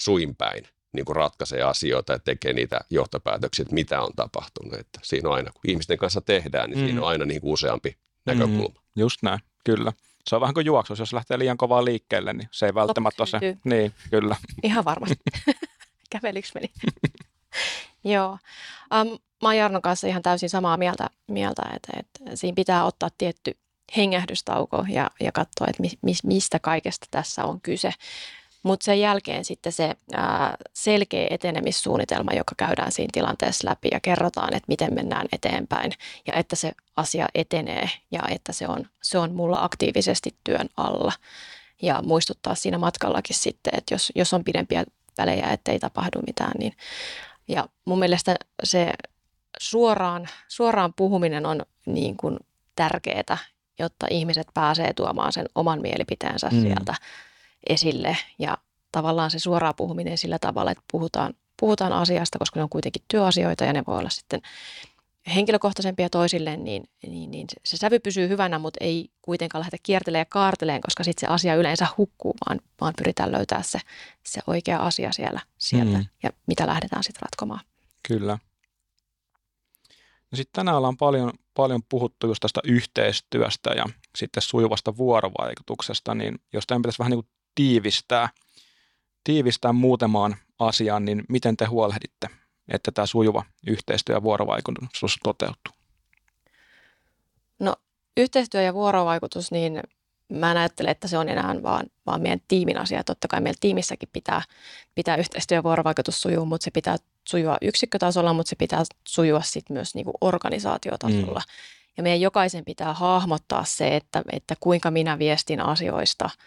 suinpäin, 0.00 0.64
niin 0.92 1.04
kuin 1.04 1.16
ratkaisee 1.16 1.62
asioita 1.62 2.12
ja 2.12 2.18
tekee 2.18 2.52
niitä 2.52 2.80
johtopäätöksiä, 2.90 3.62
että 3.62 3.74
mitä 3.74 4.02
on 4.02 4.12
tapahtunut. 4.16 4.74
Että 4.74 5.00
siinä 5.02 5.28
on 5.28 5.34
aina, 5.34 5.52
kun 5.52 5.70
ihmisten 5.70 5.98
kanssa 5.98 6.20
tehdään, 6.20 6.70
niin 6.70 6.78
mm. 6.78 6.84
siinä 6.86 7.02
on 7.02 7.08
aina 7.08 7.24
niin 7.24 7.40
kuin 7.40 7.52
useampi 7.52 7.96
näkökulma. 8.26 8.80
Mm, 8.80 9.00
just 9.00 9.22
näin, 9.22 9.40
kyllä. 9.64 9.92
Se 10.28 10.34
on 10.34 10.40
vähän 10.40 10.54
kuin 10.54 10.66
juoksu, 10.66 10.94
jos 10.98 11.12
lähtee 11.12 11.38
liian 11.38 11.56
kovaa 11.56 11.84
liikkeelle, 11.84 12.32
niin 12.32 12.48
se 12.50 12.66
ei 12.66 12.74
välttämättä 12.74 13.22
ole 13.22 13.28
se. 13.28 13.38
Niin, 13.64 13.94
kyllä. 14.10 14.36
Ihan 14.62 14.84
varmasti. 14.84 15.16
Käveliksi 16.10 16.52
meni. 16.54 16.70
Joo. 18.14 18.38
Um, 18.94 19.18
mä 19.42 19.48
oon 19.48 19.56
Jarnon 19.56 19.82
kanssa 19.82 20.06
ihan 20.06 20.22
täysin 20.22 20.50
samaa 20.50 20.76
mieltä, 20.76 21.10
mieltä 21.26 21.62
että, 21.76 21.92
että 22.00 22.36
siinä 22.36 22.54
pitää 22.56 22.84
ottaa 22.84 23.08
tietty 23.18 23.56
hengähdystauko 23.96 24.84
ja, 24.88 25.10
ja 25.20 25.32
katsoa, 25.32 25.66
että 25.70 25.82
mi, 26.02 26.14
mistä 26.24 26.58
kaikesta 26.58 27.06
tässä 27.10 27.44
on 27.44 27.60
kyse. 27.60 27.92
Mutta 28.62 28.84
sen 28.84 29.00
jälkeen 29.00 29.44
sitten 29.44 29.72
se 29.72 29.94
ää, 30.12 30.56
selkeä 30.74 31.26
etenemissuunnitelma, 31.30 32.32
joka 32.32 32.54
käydään 32.56 32.92
siinä 32.92 33.10
tilanteessa 33.12 33.68
läpi 33.68 33.88
ja 33.92 34.00
kerrotaan, 34.00 34.54
että 34.54 34.68
miten 34.68 34.94
mennään 34.94 35.26
eteenpäin 35.32 35.92
ja 36.26 36.32
että 36.32 36.56
se 36.56 36.72
asia 36.96 37.26
etenee 37.34 37.90
ja 38.10 38.20
että 38.30 38.52
se 38.52 38.68
on, 38.68 38.86
se 39.02 39.18
on 39.18 39.34
mulla 39.34 39.64
aktiivisesti 39.64 40.36
työn 40.44 40.68
alla. 40.76 41.12
Ja 41.82 42.02
muistuttaa 42.02 42.54
siinä 42.54 42.78
matkallakin 42.78 43.36
sitten, 43.36 43.72
että 43.76 43.94
jos, 43.94 44.12
jos 44.14 44.34
on 44.34 44.44
pidempiä 44.44 44.84
välejä, 45.18 45.50
ettei 45.50 45.78
tapahdu 45.78 46.20
mitään, 46.26 46.52
niin 46.58 46.72
ja 47.48 47.68
mun 47.84 47.98
mielestä 47.98 48.36
se 48.64 48.92
suoraan, 49.60 50.28
suoraan 50.48 50.94
puhuminen 50.94 51.46
on 51.46 51.62
niin 51.86 52.16
kuin 52.16 52.36
tärkeää, 52.76 53.38
jotta 53.78 54.06
ihmiset 54.10 54.46
pääsee 54.54 54.92
tuomaan 54.92 55.32
sen 55.32 55.46
oman 55.54 55.82
mielipiteensä 55.82 56.48
mm. 56.52 56.62
sieltä 56.62 56.94
esille 57.68 58.16
ja 58.38 58.58
tavallaan 58.92 59.30
se 59.30 59.38
suoraan 59.38 59.74
puhuminen 59.74 60.18
sillä 60.18 60.38
tavalla, 60.38 60.70
että 60.70 60.84
puhutaan, 60.92 61.34
puhutaan 61.60 61.92
asiasta, 61.92 62.38
koska 62.38 62.60
ne 62.60 62.64
on 62.64 62.68
kuitenkin 62.68 63.02
työasioita 63.08 63.64
ja 63.64 63.72
ne 63.72 63.82
voi 63.86 63.98
olla 63.98 64.10
sitten 64.10 64.40
henkilökohtaisempia 65.34 66.10
toisille, 66.10 66.56
niin, 66.56 66.88
niin, 67.06 67.30
niin 67.30 67.46
se 67.64 67.76
sävy 67.76 67.98
pysyy 67.98 68.28
hyvänä, 68.28 68.58
mutta 68.58 68.84
ei 68.84 69.10
kuitenkaan 69.22 69.60
lähdetä 69.60 69.76
kiertelemään 69.82 70.20
ja 70.20 70.26
kaarteleen, 70.28 70.80
koska 70.80 71.04
sitten 71.04 71.28
se 71.28 71.34
asia 71.34 71.54
yleensä 71.54 71.86
hukkuu, 71.98 72.34
vaan, 72.48 72.60
vaan 72.80 72.94
pyritään 72.96 73.32
löytää 73.32 73.62
se, 73.62 73.80
se 74.24 74.40
oikea 74.46 74.78
asia 74.78 75.12
siellä, 75.12 75.40
sieltä 75.58 75.98
mm. 75.98 76.04
ja 76.22 76.30
mitä 76.46 76.66
lähdetään 76.66 77.04
sitten 77.04 77.22
ratkomaan. 77.22 77.60
Kyllä. 78.08 78.38
No 80.30 80.36
sitten 80.36 80.52
tänään 80.52 80.76
ollaan 80.76 80.96
paljon, 80.96 81.32
paljon 81.54 81.82
puhuttu 81.88 82.26
just 82.26 82.40
tästä 82.40 82.60
yhteistyöstä 82.64 83.70
ja 83.70 83.84
sitten 84.16 84.42
sujuvasta 84.42 84.96
vuorovaikutuksesta, 84.96 86.14
niin 86.14 86.40
jos 86.52 86.66
tämän 86.66 86.82
pitäisi 86.82 86.98
vähän 86.98 87.10
niin 87.10 87.24
kuin 87.24 87.30
tiivistää, 87.58 88.28
tiivistää 89.24 89.72
muutamaan 89.72 90.36
asiaan, 90.58 91.04
niin 91.04 91.24
miten 91.28 91.56
te 91.56 91.64
huolehditte, 91.64 92.28
että 92.68 92.92
tämä 92.92 93.06
sujuva 93.06 93.44
yhteistyö 93.66 94.16
ja 94.16 94.22
vuorovaikutus 94.22 95.18
toteutuu? 95.22 95.74
No 97.58 97.76
yhteistyö 98.16 98.62
ja 98.62 98.74
vuorovaikutus, 98.74 99.50
niin 99.50 99.80
mä 100.32 100.50
en 100.50 100.56
ajattele, 100.56 100.90
että 100.90 101.08
se 101.08 101.18
on 101.18 101.28
enää 101.28 101.62
vaan, 101.62 101.86
vaan 102.06 102.22
meidän 102.22 102.40
tiimin 102.48 102.78
asia. 102.78 103.04
Totta 103.04 103.28
kai 103.28 103.40
meillä 103.40 103.58
tiimissäkin 103.60 104.08
pitää, 104.12 104.42
pitää 104.94 105.16
yhteistyö 105.16 105.58
ja 105.58 105.62
vuorovaikutus 105.62 106.20
sujua, 106.20 106.44
mutta 106.44 106.64
se 106.64 106.70
pitää 106.70 106.96
sujua 107.28 107.56
yksikkötasolla, 107.62 108.32
mutta 108.32 108.50
se 108.50 108.56
pitää 108.56 108.82
sujua 109.08 109.42
sitten 109.42 109.74
myös 109.74 109.94
niin 109.94 110.04
kuin 110.04 110.16
organisaatiotasolla. 110.20 111.40
Mm. 111.40 111.52
Ja 111.96 112.02
meidän 112.02 112.20
jokaisen 112.20 112.64
pitää 112.64 112.94
hahmottaa 112.94 113.64
se, 113.64 113.96
että, 113.96 114.22
että 114.32 114.54
kuinka 114.60 114.90
minä 114.90 115.18
viestin 115.18 115.60
asioista– 115.60 116.30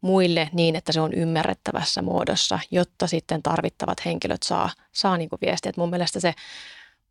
muille 0.00 0.48
niin, 0.52 0.76
että 0.76 0.92
se 0.92 1.00
on 1.00 1.14
ymmärrettävässä 1.14 2.02
muodossa, 2.02 2.58
jotta 2.70 3.06
sitten 3.06 3.42
tarvittavat 3.42 4.04
henkilöt 4.04 4.42
saa, 4.42 4.70
saa 4.92 5.16
niin 5.16 5.28
viestiä. 5.40 5.70
Et 5.70 5.76
mun 5.76 5.90
mielestä 5.90 6.20
se 6.20 6.34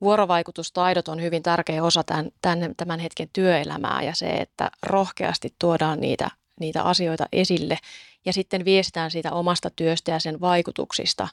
vuorovaikutustaidot 0.01 1.07
on 1.07 1.21
hyvin 1.21 1.43
tärkeä 1.43 1.83
osa 1.83 2.03
tämän, 2.03 2.29
tämän, 2.41 2.73
tämän 2.77 2.99
hetken 2.99 3.29
työelämää 3.33 4.01
ja 4.01 4.15
se, 4.15 4.29
että 4.29 4.71
rohkeasti 4.83 5.55
tuodaan 5.59 5.99
niitä, 5.99 6.31
niitä 6.59 6.83
asioita 6.83 7.25
esille 7.31 7.77
ja 8.25 8.33
sitten 8.33 8.65
viestitään 8.65 9.11
siitä 9.11 9.31
omasta 9.31 9.69
työstä 9.69 10.11
ja 10.11 10.19
sen 10.19 10.41
vaikutuksista 10.41 11.27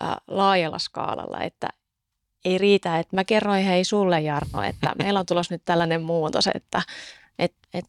ää, 0.00 0.18
laajalla 0.28 0.78
skaalalla, 0.78 1.40
että 1.40 1.68
ei 2.44 2.58
riitä, 2.58 2.98
että 2.98 3.16
mä 3.16 3.24
kerroin 3.24 3.64
hei 3.64 3.84
sulle 3.84 4.20
Jarno, 4.20 4.62
että 4.62 4.92
meillä 4.98 5.20
on 5.20 5.26
tulossa 5.26 5.54
nyt 5.54 5.62
tällainen 5.64 6.02
muutos, 6.02 6.48
että 6.54 6.82
et, 7.38 7.54
et 7.74 7.84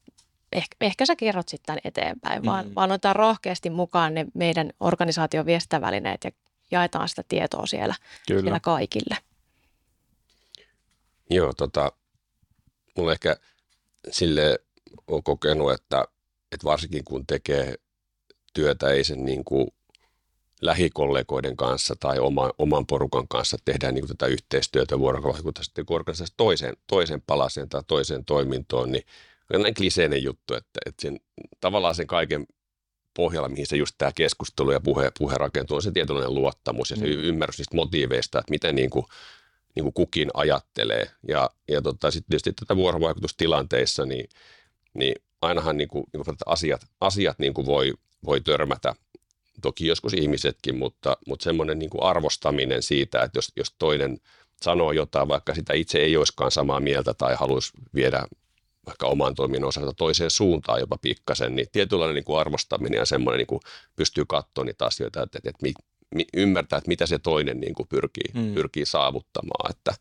ehkä, 0.51 0.75
ehkä 0.81 1.05
sä 1.05 1.15
kerrot 1.15 1.49
sitten 1.49 1.77
eteenpäin, 1.83 2.45
vaan, 2.45 2.67
mm. 2.67 2.75
vaan 2.75 2.91
otetaan 2.91 3.15
rohkeasti 3.15 3.69
mukaan 3.69 4.13
ne 4.13 4.25
meidän 4.33 4.69
organisaation 4.79 5.45
viestintävälineet 5.45 6.23
ja 6.23 6.31
jaetaan 6.71 7.10
sitä 7.10 7.23
tietoa 7.27 7.65
siellä, 7.65 7.95
Kyllä. 8.27 8.41
siellä 8.41 8.60
kaikille. 8.60 9.17
Joo, 11.29 11.53
tota, 11.53 11.91
mulla 12.97 13.12
ehkä 13.12 13.38
sille 14.12 14.60
on 15.07 15.23
kokenut, 15.23 15.71
että, 15.71 16.05
että 16.51 16.63
varsinkin 16.63 17.03
kun 17.03 17.27
tekee 17.27 17.75
työtä, 18.53 18.89
ei 18.89 19.03
sen 19.03 19.25
niin 19.25 19.43
kuin 19.45 19.67
lähikollegoiden 20.62 21.57
kanssa 21.57 21.95
tai 21.99 22.19
oma, 22.19 22.51
oman 22.57 22.86
porukan 22.86 23.27
kanssa 23.27 23.57
tehdään 23.65 23.93
niin 23.93 24.07
kuin 24.07 24.17
tätä 24.17 24.31
yhteistyötä 24.31 24.99
vuorokautta 24.99 25.63
sitten 25.63 25.86
kun 25.86 26.03
toiseen, 26.38 26.77
toiseen 26.88 27.21
palaseen 27.21 27.69
tai 27.69 27.83
toiseen 27.88 28.25
toimintoon, 28.25 28.91
niin 28.91 29.03
näin 29.49 29.73
kliseinen 29.73 30.23
juttu, 30.23 30.53
että, 30.53 30.79
että 30.86 31.01
sen, 31.01 31.19
tavallaan 31.60 31.95
sen 31.95 32.07
kaiken 32.07 32.45
pohjalla, 33.13 33.49
mihin 33.49 33.67
se 33.67 33.77
just 33.77 33.95
tämä 33.97 34.12
keskustelu 34.15 34.71
ja 34.71 34.79
puhe, 34.79 35.12
puhe 35.17 35.36
rakentuu, 35.36 35.75
on 35.75 35.83
se 35.83 35.91
tietynlainen 35.91 36.36
luottamus 36.36 36.91
ja 36.91 36.97
se 36.97 37.05
mm. 37.05 37.12
ymmärrys 37.12 37.57
niistä 37.57 37.75
motiiveista, 37.75 38.39
että 38.39 38.51
miten 38.51 38.75
niin 38.75 38.89
kuin, 38.89 39.05
niin 39.75 39.83
kuin 39.83 39.93
kukin 39.93 40.29
ajattelee. 40.33 41.12
Ja, 41.27 41.49
ja 41.67 41.81
tota, 41.81 42.12
sitten 42.12 42.29
tietysti 42.29 42.53
tätä 42.53 42.75
vuorovaikutustilanteissa, 42.75 44.05
niin, 44.05 44.29
niin 44.93 45.15
ainahan 45.41 45.77
niin 45.77 45.89
kuin, 45.89 46.05
niin 46.13 46.25
kuin 46.25 46.38
asiat, 46.45 46.81
asiat 47.01 47.39
niin 47.39 47.53
kuin 47.53 47.67
voi, 47.67 47.93
voi 48.25 48.41
törmätä, 48.41 48.95
toki 49.62 49.88
joskus 49.88 50.13
ihmisetkin, 50.13 50.77
mutta, 50.77 51.17
mutta 51.27 51.43
semmoinen 51.43 51.79
niin 51.79 51.89
kuin 51.89 52.03
arvostaminen 52.03 52.83
siitä, 52.83 53.23
että 53.23 53.38
jos, 53.38 53.51
jos 53.55 53.75
toinen 53.79 54.17
sanoo 54.62 54.91
jotain, 54.91 55.27
vaikka 55.27 55.55
sitä 55.55 55.73
itse 55.73 55.99
ei 55.99 56.17
olisikaan 56.17 56.51
samaa 56.51 56.79
mieltä 56.79 57.13
tai 57.13 57.36
haluaisi 57.36 57.71
viedä 57.95 58.27
vaikka 58.88 59.08
oman 59.08 59.36
toiminnan 59.36 59.67
osalta 59.67 59.93
toiseen 59.93 60.32
suuntaan 60.32 60.80
jopa 60.80 60.97
pikkasen, 60.97 61.56
niin 61.56 61.67
tietynlainen 61.71 62.15
niin 62.15 62.23
kuin 62.23 62.39
arvostaminen 62.39 62.97
ja 62.97 63.06
semmoinen 63.06 63.38
niin 63.38 63.47
kuin 63.47 63.60
pystyy 63.95 64.26
katsoa 64.28 64.63
niitä 64.63 64.86
asioita, 64.86 65.23
että, 65.23 65.38
että, 65.38 65.50
että 65.50 65.63
mi, 66.15 66.26
ymmärtää, 66.34 66.78
että 66.78 66.88
mitä 66.88 67.06
se 67.06 67.19
toinen 67.19 67.60
niin 67.60 67.76
kuin 67.76 67.88
pyrkii, 67.88 68.32
mm. 68.34 68.54
pyrkii 68.54 68.86
saavuttamaan, 68.86 69.71
että, 69.71 69.93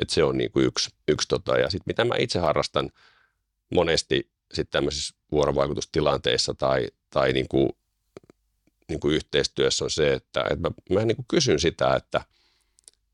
että 0.00 0.14
se 0.14 0.24
on 0.24 0.38
niin 0.38 0.50
kuin 0.50 0.66
yksi, 0.66 0.90
yksi 1.08 1.28
tota, 1.28 1.58
ja 1.58 1.70
sitten 1.70 1.84
mitä 1.86 2.04
mä 2.04 2.14
itse 2.18 2.38
harrastan 2.38 2.90
monesti 3.74 4.30
sitten 4.52 4.72
tämmöisissä 4.72 5.14
vuorovaikutustilanteissa 5.32 6.54
tai, 6.54 6.88
tai 7.10 7.32
niin 7.32 7.48
kuin, 7.48 7.68
niin 8.88 9.00
kuin 9.00 9.14
yhteistyössä 9.14 9.84
on 9.84 9.90
se, 9.90 10.12
että, 10.12 10.40
että 10.40 10.68
mä, 10.68 10.70
mä 10.90 11.04
niin 11.04 11.16
kuin 11.16 11.26
kysyn 11.28 11.60
sitä, 11.60 11.94
että– 11.94 12.20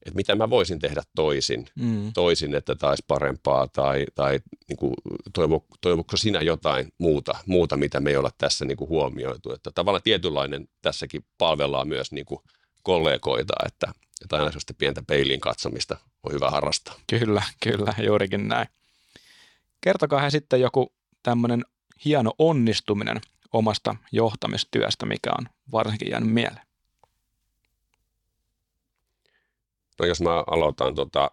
että 0.07 0.17
mitä 0.17 0.35
mä 0.35 0.51
voisin 0.51 0.79
tehdä 0.79 1.03
toisin, 1.15 1.67
mm. 1.75 2.13
toisin 2.13 2.55
että 2.55 2.89
olisi 2.89 3.05
parempaa 3.09 3.69
tai, 3.69 4.07
tai 4.15 4.41
niin 4.69 4.77
kuin, 4.77 4.95
toivo, 5.33 5.67
toivotko 5.81 6.17
sinä 6.17 6.41
jotain 6.41 6.93
muuta, 6.99 7.35
muuta, 7.47 7.77
mitä 7.77 8.01
me 8.01 8.11
ei 8.11 8.17
olla 8.17 8.31
tässä 8.39 8.65
niin 8.65 8.77
kuin 8.77 8.89
huomioitu. 8.89 9.53
Että 9.53 9.71
tavallaan 9.75 10.03
tietynlainen 10.03 10.69
tässäkin 10.83 11.25
palvellaan 11.39 11.89
myös 11.89 12.13
niin 12.13 12.27
kuin 12.27 12.41
kollegoita, 12.83 13.55
että, 13.67 13.93
että 14.23 14.37
aina 14.37 14.49
sellaista 14.49 14.75
pientä 14.75 15.03
peiliin 15.07 15.41
katsomista 15.41 15.97
on 16.23 16.33
hyvä 16.33 16.51
harrastaa. 16.51 16.95
Kyllä, 17.07 17.43
kyllä, 17.63 17.95
juurikin 18.07 18.49
näin. 18.49 18.69
Kertokaa 19.81 20.31
sitten 20.31 20.61
joku 20.61 20.93
tämmöinen 21.23 21.65
hieno 22.05 22.33
onnistuminen 22.39 23.21
omasta 23.53 23.97
johtamistyöstä, 24.13 25.07
mikä 25.07 25.31
on 25.39 25.47
varsinkin 25.73 26.11
jäänyt 26.11 26.33
mieleen. 26.33 26.70
No 30.01 30.07
jos 30.07 30.21
mä 30.21 30.45
aloitan, 30.47 30.95
tota, 30.95 31.31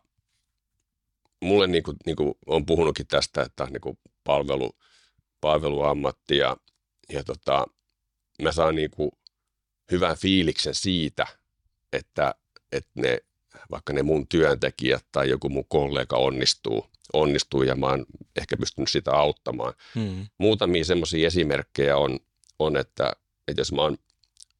mulle 1.41 1.67
niin 1.67 1.83
kuin, 1.83 1.97
niin 2.05 2.15
kuin 2.15 2.35
on 2.45 2.65
puhunutkin 2.65 3.07
tästä, 3.07 3.41
että 3.41 3.65
niin 3.65 3.81
kuin 3.81 3.99
palvelu, 4.23 4.75
palveluammatti 5.41 6.37
ja, 6.37 6.57
ja 7.09 7.23
tota, 7.23 7.67
mä 8.41 8.51
saan 8.51 8.75
niin 8.75 8.91
kuin 8.91 9.11
hyvän 9.91 10.17
fiiliksen 10.17 10.75
siitä, 10.75 11.27
että, 11.93 12.35
että 12.71 12.91
ne, 12.95 13.19
vaikka 13.71 13.93
ne 13.93 14.03
mun 14.03 14.27
työntekijät 14.27 15.05
tai 15.11 15.29
joku 15.29 15.49
mun 15.49 15.65
kollega 15.67 16.17
onnistuu, 16.17 16.87
onnistuu 17.13 17.63
ja 17.63 17.75
mä 17.75 17.87
oon 17.87 18.05
ehkä 18.35 18.57
pystynyt 18.57 18.89
sitä 18.89 19.11
auttamaan. 19.11 19.73
Hmm. 19.95 20.27
Muutamia 20.37 20.85
semmoisia 20.85 21.27
esimerkkejä 21.27 21.97
on, 21.97 22.19
on 22.59 22.77
että, 22.77 23.13
että 23.47 23.61
jos 23.61 23.71
mä 23.71 23.81
oon 23.81 23.97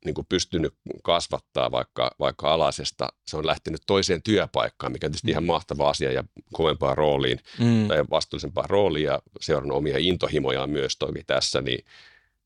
niin 0.05 0.13
kuin 0.15 0.25
pystynyt 0.29 0.73
kasvattaa 1.03 1.71
vaikka, 1.71 2.11
vaikka 2.19 2.53
alasesta. 2.53 3.07
Se 3.27 3.37
on 3.37 3.47
lähtenyt 3.47 3.81
toiseen 3.87 4.23
työpaikkaan, 4.23 4.91
mikä 4.91 5.07
on 5.07 5.11
tietysti 5.11 5.27
mm. 5.27 5.31
ihan 5.31 5.43
mahtava 5.43 5.89
asia 5.89 6.11
ja 6.11 6.23
kovempaan 6.53 6.97
rooliin 6.97 7.39
mm. 7.59 7.87
tai 7.87 8.03
vastuullisempaan 8.09 8.69
rooliin 8.69 9.05
ja 9.05 9.21
seurannut 9.41 9.77
omia 9.77 9.97
intohimojaan 9.97 10.69
myös 10.69 10.97
toki 10.97 11.23
tässä, 11.23 11.61
niin, 11.61 11.85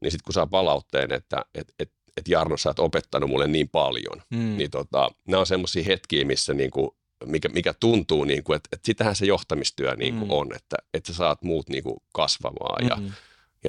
niin 0.01 0.11
sitten 0.11 0.23
kun 0.25 0.33
saa 0.33 0.47
palautteen, 0.47 1.11
että 1.13 1.45
et, 1.55 1.73
et, 1.79 1.91
että 2.17 2.31
Jarno, 2.31 2.57
sä 2.57 2.69
oot 2.69 2.79
opettanut 2.79 3.29
mulle 3.29 3.47
niin 3.47 3.69
paljon. 3.69 4.21
Mm. 4.29 4.57
Niin 4.57 4.71
tota, 4.71 5.11
nämä 5.27 5.39
on 5.39 5.47
semmoisia 5.47 5.83
hetkiä, 5.83 6.25
missä 6.25 6.53
niin 6.53 6.71
kuin, 6.71 6.91
mikä, 7.25 7.49
mikä 7.49 7.73
tuntuu, 7.79 8.23
niin 8.23 8.43
kuin, 8.43 8.55
että, 8.55 8.69
että 8.73 8.85
sitähän 8.85 9.15
se 9.15 9.25
johtamistyö 9.25 9.95
niin 9.95 10.13
kuin 10.15 10.27
Mm. 10.27 10.31
on, 10.31 10.55
että, 10.55 10.75
että 10.93 11.13
sä 11.13 11.17
saat 11.17 11.43
muut 11.43 11.69
niin 11.69 11.83
kuin 11.83 11.97
kasvamaan 12.13 12.87
ja, 12.87 12.95
Mm. 12.95 13.11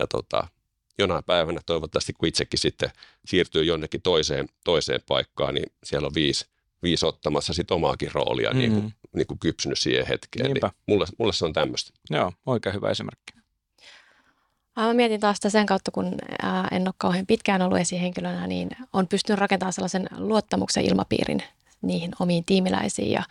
ja 0.01 0.07
tota, 0.07 0.49
jonain 0.99 1.25
päivänä 1.25 1.61
toivottavasti, 1.67 2.13
kun 2.13 2.29
itsekin 2.29 2.61
sitten 2.61 2.91
siirtyy 3.25 3.65
jonnekin 3.65 4.03
toiseen, 4.03 4.49
toiseen 4.65 5.01
paikkaan, 5.09 5.55
niin 5.55 5.73
siellä 5.85 6.07
on 6.07 6.15
viisi, 6.15 6.47
viisi 6.83 7.07
ottamassa 7.07 7.53
sit 7.55 7.71
omaakin 7.71 8.11
roolia 8.13 8.51
mm. 8.51 8.59
niin, 8.59 8.73
Mm. 8.73 8.81
kuin, 8.81 8.95
niin 9.15 9.27
kuin 9.27 9.39
kypsynyt 9.39 9.79
siihen 9.79 10.07
hetkeen. 10.07 10.47
Niinpä. 10.47 10.67
Niin 10.67 10.83
mulle, 10.87 11.07
mulle 11.19 11.33
se 11.33 11.45
on 11.45 11.53
tämmöistä. 11.53 11.93
Joo, 12.11 12.33
oikein 12.47 12.75
hyvä 12.75 12.91
esimerkki. 12.91 13.33
Mä 14.77 14.95
mietin 14.95 15.21
taas 15.21 15.37
sitä 15.37 15.51
sen 15.51 15.67
kautta, 15.67 15.91
kun 15.91 16.15
en 16.71 16.89
ole 16.89 16.95
kauhean 16.99 17.27
pitkään 17.27 17.63
ollut 17.63 17.79
esihenkilönä, 17.79 18.47
niin 18.47 18.71
on 18.93 19.09
pystynyt 19.09 19.41
rakentamaan 19.41 19.73
sellaisen 19.73 20.09
luottamuksen 20.17 20.85
ilmapiirin 20.85 21.43
niihin 21.83 22.13
omiin 22.21 22.45
tiimiläisiin 22.45 23.11
ja 23.11 23.23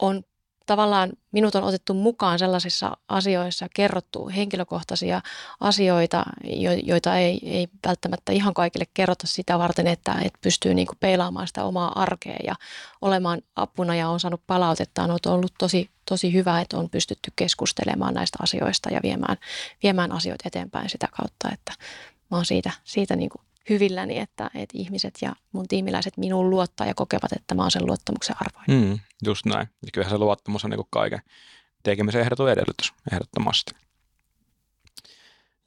on 0.00 0.22
tavallaan 0.70 1.10
minut 1.32 1.54
on 1.54 1.62
otettu 1.62 1.94
mukaan 1.94 2.38
sellaisissa 2.38 2.96
asioissa, 3.08 3.66
kerrottu 3.74 4.28
henkilökohtaisia 4.36 5.20
asioita, 5.60 6.24
jo- 6.44 6.80
joita 6.82 7.16
ei, 7.16 7.40
ei 7.42 7.68
välttämättä 7.86 8.32
ihan 8.32 8.54
kaikille 8.54 8.86
kerrota 8.94 9.26
sitä 9.26 9.58
varten, 9.58 9.86
että, 9.86 10.12
että 10.12 10.38
pystyy 10.42 10.74
niin 10.74 10.86
kuin 10.86 10.98
peilaamaan 11.00 11.46
sitä 11.46 11.64
omaa 11.64 12.02
arkea 12.02 12.36
ja 12.44 12.54
olemaan 13.00 13.42
apuna 13.56 13.94
ja 13.94 14.08
on 14.08 14.20
saanut 14.20 14.42
palautetta. 14.46 15.02
On 15.02 15.10
ollut 15.26 15.52
tosi, 15.58 15.90
tosi 16.08 16.32
hyvä, 16.32 16.60
että 16.60 16.78
on 16.78 16.90
pystytty 16.90 17.32
keskustelemaan 17.36 18.14
näistä 18.14 18.38
asioista 18.42 18.90
ja 18.92 19.00
viemään, 19.02 19.36
viemään 19.82 20.12
asioita 20.12 20.44
eteenpäin 20.46 20.90
sitä 20.90 21.08
kautta, 21.10 21.48
että 21.52 21.72
mä 22.30 22.36
oon 22.36 22.46
siitä, 22.46 22.70
siitä 22.84 23.16
niin 23.16 23.30
kuin 23.30 23.42
hyvilläni, 23.68 24.18
että, 24.18 24.50
että 24.54 24.78
ihmiset 24.78 25.18
ja 25.22 25.36
mun 25.52 25.68
tiimiläiset 25.68 26.16
minuun 26.16 26.50
luottaa 26.50 26.86
ja 26.86 26.94
kokevat, 26.94 27.32
että 27.32 27.54
mä 27.54 27.62
oon 27.62 27.70
sen 27.70 27.86
luottamuksen 27.86 28.36
arvoinen. 28.40 28.88
Mm, 28.88 28.98
just 29.24 29.46
näin. 29.46 29.68
Ja 29.82 29.88
kyllähän 29.92 30.10
se 30.10 30.18
luottamus 30.18 30.64
on 30.64 30.70
niin 30.70 30.80
kaiken 30.90 31.20
tekemisen 31.82 32.20
ehdoton 32.20 32.50
edellytys, 32.50 32.92
ehdottomasti. 33.12 33.72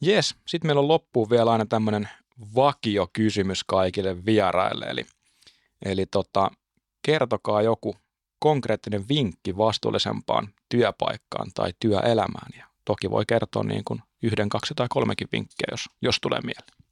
Jes, 0.01 0.35
sitten 0.47 0.67
meillä 0.67 0.79
on 0.79 0.87
loppuun 0.87 1.29
vielä 1.29 1.51
aina 1.51 1.65
tämmöinen 1.65 2.09
vakiokysymys 2.55 3.63
kaikille 3.63 4.25
vieraille. 4.25 4.85
Eli, 4.85 5.05
eli 5.85 6.05
tota, 6.05 6.51
kertokaa 7.01 7.61
joku 7.61 7.95
konkreettinen 8.39 9.07
vinkki 9.09 9.57
vastuullisempaan 9.57 10.49
työpaikkaan 10.69 11.51
tai 11.53 11.73
työelämään. 11.79 12.51
Ja 12.57 12.67
toki 12.85 13.09
voi 13.09 13.23
kertoa 13.27 13.63
niin 13.63 13.83
kuin 13.85 14.01
yhden, 14.21 14.49
kaksi 14.49 14.73
tai 14.75 14.87
kolmekin 14.89 15.27
vinkkiä, 15.31 15.67
jos, 15.71 15.89
jos 16.01 16.17
tulee 16.21 16.39
mieleen. 16.41 16.82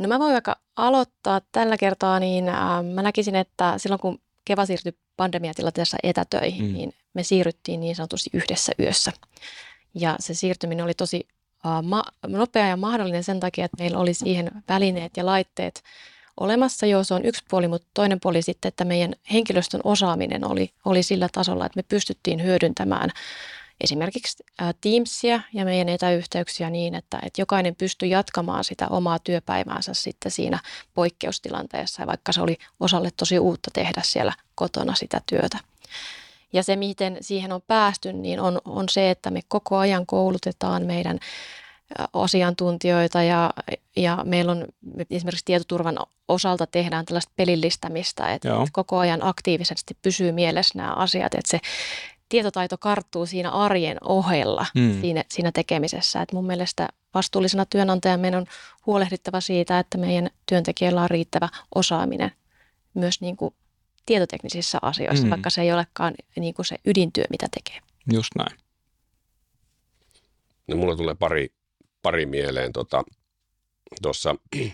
No 0.00 0.08
mä 0.08 0.18
voin 0.18 0.32
vaikka 0.32 0.56
aloittaa 0.76 1.40
tällä 1.52 1.76
kertaa, 1.76 2.20
niin 2.20 2.48
äh, 2.48 2.84
mä 2.94 3.02
näkisin, 3.02 3.36
että 3.36 3.74
silloin 3.76 4.00
kun 4.00 4.18
Keva 4.44 4.66
siirtyi 4.66 4.92
pandemiatilanteessa 5.16 5.96
etätöihin, 6.02 6.64
Mm. 6.64 6.72
niin 6.72 6.92
me 7.14 7.22
siirryttiin 7.22 7.80
niin 7.80 7.96
sanotusti 7.96 8.30
yhdessä 8.32 8.72
yössä. 8.78 9.12
Ja 9.94 10.16
se 10.20 10.34
siirtyminen 10.34 10.84
oli 10.84 10.94
tosi 10.94 11.28
äh, 11.66 11.82
ma- 11.82 12.04
nopea 12.26 12.66
ja 12.66 12.76
mahdollinen 12.76 13.24
sen 13.24 13.40
takia, 13.40 13.64
että 13.64 13.76
meillä 13.82 13.98
oli 13.98 14.14
siihen 14.14 14.50
välineet 14.68 15.16
ja 15.16 15.26
laitteet 15.26 15.82
olemassa. 16.40 16.86
Joo, 16.86 17.04
se 17.04 17.14
on 17.14 17.24
yksi 17.24 17.44
puoli, 17.50 17.68
mutta 17.68 17.88
toinen 17.94 18.18
puoli 18.22 18.42
sitten, 18.42 18.68
että 18.68 18.84
meidän 18.84 19.14
henkilöstön 19.32 19.80
osaaminen 19.84 20.44
oli, 20.44 20.70
oli 20.84 21.02
sillä 21.02 21.28
tasolla, 21.32 21.66
että 21.66 21.78
me 21.78 21.82
pystyttiin 21.82 22.42
hyödyntämään 22.42 23.10
esimerkiksi 23.80 24.44
Teamsia 24.80 25.40
ja 25.52 25.64
meidän 25.64 25.88
etäyhteyksiä 25.88 26.70
niin, 26.70 26.94
että, 26.94 27.18
että 27.26 27.40
jokainen 27.40 27.76
pystyi 27.76 28.10
jatkamaan 28.10 28.64
sitä 28.64 28.88
omaa 28.88 29.18
työpäiväänsä 29.18 29.94
sitten 29.94 30.32
siinä 30.32 30.58
poikkeustilanteessa, 30.94 32.06
vaikka 32.06 32.32
se 32.32 32.40
oli 32.40 32.56
osalle 32.80 33.10
tosi 33.16 33.38
uutta 33.38 33.70
tehdä 33.74 34.02
siellä 34.04 34.32
kotona 34.54 34.94
sitä 34.94 35.20
työtä. 35.26 35.58
Ja 36.52 36.62
se, 36.62 36.76
miten 36.76 37.18
siihen 37.20 37.52
on 37.52 37.62
päästy, 37.66 38.12
niin 38.12 38.40
on, 38.40 38.60
on 38.64 38.88
se, 38.88 39.10
että 39.10 39.30
me 39.30 39.40
koko 39.48 39.76
ajan 39.76 40.06
koulutetaan 40.06 40.86
meidän 40.86 41.18
asiantuntijoita 42.12 43.22
ja, 43.22 43.50
ja 43.96 44.18
meillä 44.24 44.52
on 44.52 44.64
me 44.96 45.06
esimerkiksi 45.10 45.44
tietoturvan 45.44 45.98
osalta 46.28 46.66
tehdään 46.66 47.04
tällaista 47.04 47.32
pelillistämistä, 47.36 48.34
että, 48.34 48.48
Joo. 48.48 48.62
että 48.62 48.70
koko 48.72 48.98
ajan 48.98 49.20
aktiivisesti 49.22 49.96
pysyy 50.02 50.32
mielessä 50.32 50.78
nämä 50.78 50.92
asiat, 50.92 51.34
että 51.34 51.50
se 51.50 51.60
tietotaito 52.30 52.78
karttuu 52.78 53.26
siinä 53.26 53.50
arjen 53.50 53.96
ohella 54.04 54.66
Mm. 54.74 55.00
siinä, 55.00 55.24
siinä 55.28 55.52
tekemisessä. 55.52 56.22
Et 56.22 56.32
mun 56.32 56.46
mielestä 56.46 56.88
vastuullisena 57.14 57.64
työnantajana 57.66 58.20
meidän 58.20 58.40
on 58.40 58.46
huolehdittava 58.86 59.40
siitä, 59.40 59.78
että 59.78 59.98
meidän 59.98 60.30
työntekijöillä 60.46 61.02
on 61.02 61.10
riittävä 61.10 61.48
osaaminen 61.74 62.32
myös 62.94 63.20
niin 63.20 63.36
kuin 63.36 63.54
tietoteknisissä 64.06 64.78
asioissa, 64.82 65.22
Mm. 65.24 65.26
mm. 65.26 65.30
vaikka 65.30 65.50
se 65.50 65.62
ei 65.62 65.72
olekaan 65.72 66.14
niin 66.36 66.54
kuin 66.54 66.66
se 66.66 66.76
ydintyö, 66.86 67.24
mitä 67.30 67.46
tekee. 67.54 67.80
Just 68.12 68.30
näin. 68.38 68.56
No, 70.68 70.76
mulla 70.76 70.96
tulee 70.96 71.14
pari, 71.14 71.52
pari 72.02 72.26
mieleen 72.26 72.72
tuossa 72.72 74.34
tota, 74.34 74.36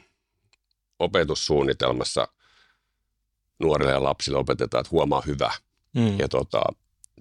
opetussuunnitelmassa 0.99 2.29
nuorille 3.59 3.93
ja 3.93 4.03
lapsille 4.03 4.39
opetetaan, 4.39 4.81
että 4.81 4.91
huomaa 4.91 5.23
hyvä. 5.27 5.53
Mm. 5.95 6.19
Ja 6.19 6.29
tota, 6.29 6.63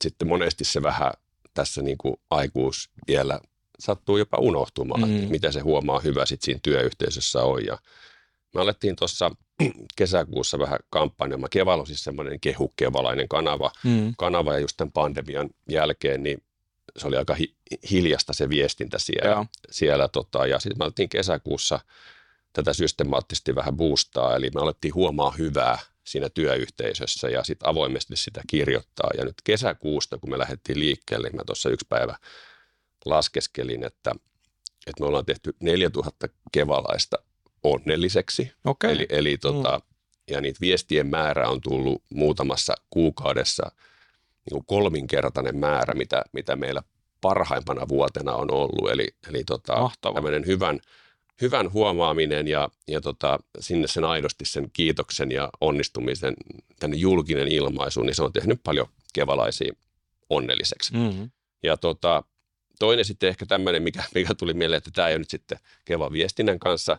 sitten 0.02 0.28
monesti 0.28 0.64
se 0.64 0.84
vähän 0.84 1.12
tässä 1.54 1.82
niin 1.82 1.98
kuin 1.98 2.16
aikuis 2.30 2.90
vielä 3.08 3.40
sattuu 3.80 4.18
jopa 4.18 4.38
unohtumaan, 4.38 5.10
Mm. 5.10 5.28
mitä 5.30 5.52
se 5.52 5.60
huomaa 5.60 6.00
hyvä 6.00 6.26
sitten 6.26 6.46
siinä 6.46 6.60
työyhteisössä 6.64 7.44
on. 7.44 7.66
Ja 7.66 7.78
me 8.56 8.62
alettiin 8.62 8.96
tuossa 8.96 9.32
kesäkuussa 9.98 10.60
vähän 10.60 10.80
kampanjoimaan. 10.90 11.50
Kevalo 11.50 11.82
on 11.82 11.88
siis 11.88 12.04
semmoinen 12.04 12.40
kehukevalainen 12.40 13.28
kanava, 13.28 13.72
Mm. 13.84 14.14
kanava 14.18 14.54
ja 14.54 14.60
just 14.60 14.78
tämän 14.78 14.92
pandemian 14.92 15.50
jälkeen, 15.70 16.24
niin 16.24 16.44
se 16.98 17.08
oli 17.08 17.18
aika 17.18 17.36
hi- 17.36 17.56
hiljasta 17.92 18.34
se 18.34 18.50
viestintä 18.50 19.00
siellä. 19.00 19.30
Joo. 19.32 19.46
siellä 19.72 20.08
tota, 20.08 20.48
ja 20.48 20.60
sitten 20.60 20.78
me 20.80 20.84
alettiin 20.86 21.10
kesäkuussa 21.10 21.80
tätä 22.54 22.74
systemaattisesti 22.74 23.56
vähän 23.56 23.78
boostaa, 23.78 24.36
eli 24.36 24.50
me 24.56 24.62
alettiin 24.62 24.94
huomaa 24.94 25.32
hyvää 25.32 25.80
siinä 26.06 26.30
työyhteisössä 26.30 27.30
ja 27.30 27.44
sitten 27.44 27.70
avoimesti 27.70 28.16
sitä 28.16 28.42
kirjoittaa. 28.48 29.10
Ja 29.18 29.26
nyt 29.26 29.36
kesäkuusta, 29.44 30.18
kun 30.18 30.30
me 30.30 30.38
lähdettiin 30.38 30.80
liikkeelle, 30.80 31.28
niin 31.28 31.36
mä 31.36 31.44
tuossa 31.46 31.70
yksi 31.70 31.86
päivä 31.90 32.18
laskeskelin, 33.06 33.84
että, 33.84 34.12
että 34.88 35.02
me 35.02 35.06
ollaan 35.06 35.26
tehty 35.26 35.56
4000 35.60 36.28
kevalaista 36.52 37.18
onnelliseksi. 37.64 38.52
Okei. 38.66 38.92
Eli, 38.92 39.06
eli 39.10 39.38
tota, 39.38 39.82
ja 40.32 40.42
niitä 40.42 40.58
viestien 40.62 41.08
määrä 41.08 41.50
on 41.50 41.62
tullut 41.62 42.04
muutamassa 42.10 42.76
kuukaudessa 42.90 43.72
niin 44.46 44.54
kuin 44.54 44.66
kolminkertainen 44.66 45.58
määrä, 45.58 45.94
mitä, 45.94 46.24
mitä 46.32 46.56
meillä 46.56 46.82
parhaimpana 47.22 47.88
vuotena 47.88 48.34
on 48.34 48.54
ollut. 48.54 48.92
Eli, 48.92 49.08
eli 49.30 49.44
tota, 49.44 49.90
tämmöinen 50.02 50.46
hyvän, 50.46 50.80
hyvän 51.42 51.74
huomaaminen 51.74 52.48
ja, 52.48 52.70
ja 52.88 53.02
tota, 53.02 53.40
sinne 53.60 53.88
sen 53.88 54.04
aidosti 54.04 54.46
sen 54.46 54.70
kiitoksen 54.74 55.32
ja 55.32 55.50
onnistumisen 55.62 56.34
tänne 56.80 56.98
julkinen 56.98 57.48
ilmaisu, 57.48 58.02
niin 58.02 58.16
se 58.16 58.24
on 58.24 58.34
tehnyt 58.34 58.60
paljon 58.64 58.88
kevalaisia 59.14 59.74
onnelliseksi. 60.30 60.94
Mm. 60.94 61.30
Ja 61.64 61.78
tota, 61.78 62.24
toinen 62.80 63.06
sitten 63.06 63.30
ehkä 63.30 63.46
tämmöinen, 63.46 63.84
mikä, 63.84 64.04
mikä 64.16 64.36
tuli 64.36 64.54
mieleen, 64.54 64.78
että 64.78 64.92
tämä 64.94 65.08
ei 65.08 65.14
ole 65.14 65.20
nyt 65.20 65.30
sitten 65.30 65.60
Kevan 65.86 66.12
viestinnän 66.12 66.60
kanssa 66.60 66.98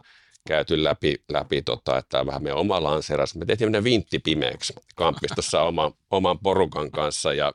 käyty 0.49 0.85
läpi, 0.85 1.14
läpi 1.29 1.62
tota, 1.62 1.99
että 1.99 2.09
tämä 2.09 2.27
vähän 2.27 2.42
meidän 2.42 2.59
oma 2.59 2.82
lanseeraus. 2.82 3.34
Me 3.34 3.45
tehtiin 3.45 3.66
tämmöinen 3.66 3.84
vintti 3.84 4.18
pimeäksi 4.18 4.74
kampistossa 4.95 5.62
oma, 5.62 5.93
oman 6.11 6.39
porukan 6.39 6.91
kanssa 6.91 7.32
ja 7.32 7.53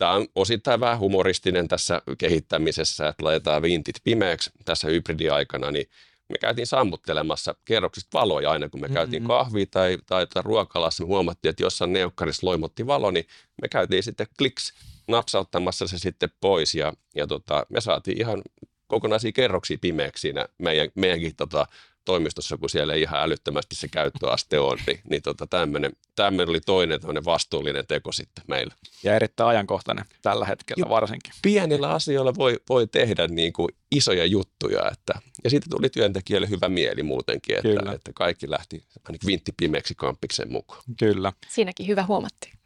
Tämä 0.00 0.12
on 0.12 0.28
osittain 0.34 0.80
vähän 0.80 0.98
humoristinen 0.98 1.68
tässä 1.68 2.02
kehittämisessä, 2.18 3.08
että 3.08 3.24
laitetaan 3.24 3.62
vintit 3.62 3.96
pimeäksi 4.04 4.50
tässä 4.64 4.88
hybridiaikana, 4.88 5.70
niin 5.70 5.86
me 6.30 6.38
käytiin 6.40 6.66
sammuttelemassa 6.66 7.54
kerroksista 7.64 8.18
valoja 8.18 8.50
aina, 8.50 8.68
kun 8.68 8.80
me 8.80 8.88
käytiin 8.88 9.22
Mm-mm. 9.22 9.28
kahvia 9.28 9.66
tai, 9.70 9.98
tai, 10.06 10.26
tai 10.26 10.42
ruokalassa. 10.42 11.02
Me 11.02 11.06
huomattiin, 11.06 11.50
että 11.50 11.62
jossain 11.62 11.92
neukkarissa 11.92 12.46
loimotti 12.46 12.86
valo, 12.86 13.10
niin 13.10 13.26
me 13.62 13.68
käytiin 13.68 14.02
sitten 14.02 14.26
kliks 14.38 14.72
napsauttamassa 15.08 15.88
se 15.88 15.98
sitten 15.98 16.30
pois 16.40 16.74
ja, 16.74 16.92
ja 17.14 17.26
tota, 17.26 17.66
me 17.68 17.80
saatiin 17.80 18.18
ihan 18.18 18.42
kokonaisia 18.86 19.32
kerroksia 19.32 19.78
pimeäksi 19.80 20.20
siinä 20.20 20.46
meidän, 20.58 20.88
meidänkin 20.94 21.36
tota, 21.36 21.66
toimistossa, 22.04 22.56
kun 22.56 22.70
siellä 22.70 22.94
ei 22.94 23.02
ihan 23.02 23.22
älyttömästi 23.22 23.76
se 23.76 23.88
käyttöaste 23.88 24.58
on, 24.58 24.78
niin, 24.86 25.00
niin 25.10 25.22
tota, 25.22 25.46
tämmöinen, 25.46 25.92
tämmöinen 26.16 26.48
oli 26.48 26.60
toinen 26.60 27.00
vastuullinen 27.24 27.86
teko 27.86 28.12
sitten 28.12 28.44
meillä. 28.48 28.74
Ja 29.02 29.16
erittäin 29.16 29.48
ajankohtainen 29.48 30.04
tällä 30.22 30.46
hetkellä 30.46 30.80
Joo. 30.80 30.88
varsinkin. 30.88 31.32
Pienillä 31.42 31.90
asioilla 31.90 32.34
voi, 32.34 32.60
voi 32.68 32.86
tehdä 32.86 33.26
niin 33.28 33.52
kuin 33.52 33.68
isoja 33.90 34.24
juttuja, 34.24 34.90
että, 34.92 35.14
ja 35.44 35.50
siitä 35.50 35.66
tuli 35.70 35.88
työntekijälle 35.88 36.48
hyvä 36.48 36.68
mieli 36.68 37.02
muutenkin, 37.02 37.56
että, 37.56 37.68
Kyllä. 37.68 37.92
että 37.92 38.10
kaikki 38.14 38.50
lähti 38.50 38.84
ainakin 39.04 39.26
vintti 39.26 39.52
pimeäksi 39.56 39.94
kampiksen 39.94 40.52
mukaan. 40.52 40.82
Kyllä. 40.98 41.32
Siinäkin 41.48 41.86
hyvä 41.86 42.02
huomattiin. 42.02 42.60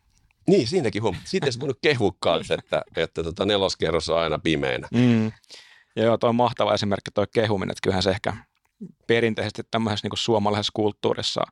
Niin, 0.47 0.69
siinäkin 0.69 1.03
huom. 1.03 1.17
Siitä 1.25 1.47
olisi 1.47 1.61
voinut 1.61 1.79
kehua 1.83 2.13
kanssa, 2.19 2.55
että, 2.55 2.83
että 2.97 3.23
tota 3.23 3.45
neloskerros 3.45 4.09
on 4.09 4.19
aina 4.19 4.39
pimeänä. 4.39 4.89
Mm. 4.93 5.33
Ja 5.97 6.03
joo, 6.03 6.19
toi 6.19 6.29
on 6.29 6.35
mahtava 6.35 6.75
esimerkki 6.75 7.11
toi 7.11 7.27
kehuminen, 7.35 7.71
että 7.71 7.81
kyllähän 7.83 8.03
se 8.03 8.11
ehkä 8.11 8.37
perinteisesti 9.07 9.63
tämmöisessä 9.71 10.05
niin 10.05 10.11
kuin 10.11 10.19
suomalaisessa 10.19 10.73
kulttuurissa 10.75 11.43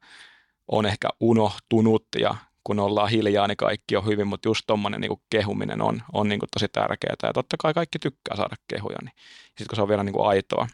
on 0.68 0.86
ehkä 0.86 1.08
unohtunut 1.20 2.06
ja 2.18 2.34
kun 2.64 2.80
ollaan 2.80 3.10
hiljaa, 3.10 3.48
niin 3.48 3.56
kaikki 3.56 3.96
on 3.96 4.06
hyvin, 4.06 4.26
mutta 4.26 4.48
just 4.48 4.62
tuommoinen 4.66 5.00
niin 5.00 5.22
kehuminen 5.30 5.82
on, 5.82 6.02
on 6.12 6.28
niin 6.28 6.38
kuin 6.38 6.48
tosi 6.52 6.68
tärkeää 6.68 7.16
ja 7.22 7.32
totta 7.32 7.56
kai 7.58 7.74
kaikki 7.74 7.98
tykkää 7.98 8.36
saada 8.36 8.56
kehuja, 8.68 8.96
niin 9.02 9.12
sitten 9.46 9.66
kun 9.68 9.76
se 9.76 9.82
on 9.82 9.88
vielä 9.88 10.04
niin 10.04 10.12
kuin 10.12 10.26
aitoa 10.28 10.66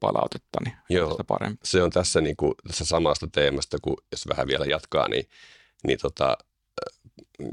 palautetta, 0.00 0.58
niin 0.64 0.76
Joo, 0.90 1.10
sitä 1.10 1.24
parempi. 1.24 1.58
se 1.64 1.82
on 1.82 1.90
tässä, 1.90 2.20
niin 2.20 2.36
kuin, 2.36 2.54
tässä 2.66 2.84
samasta 2.84 3.26
teemasta, 3.32 3.78
kun 3.82 3.96
jos 4.12 4.28
vähän 4.28 4.46
vielä 4.46 4.64
jatkaa, 4.64 5.08
niin, 5.08 5.24
niin 5.86 5.98
tota, 5.98 6.38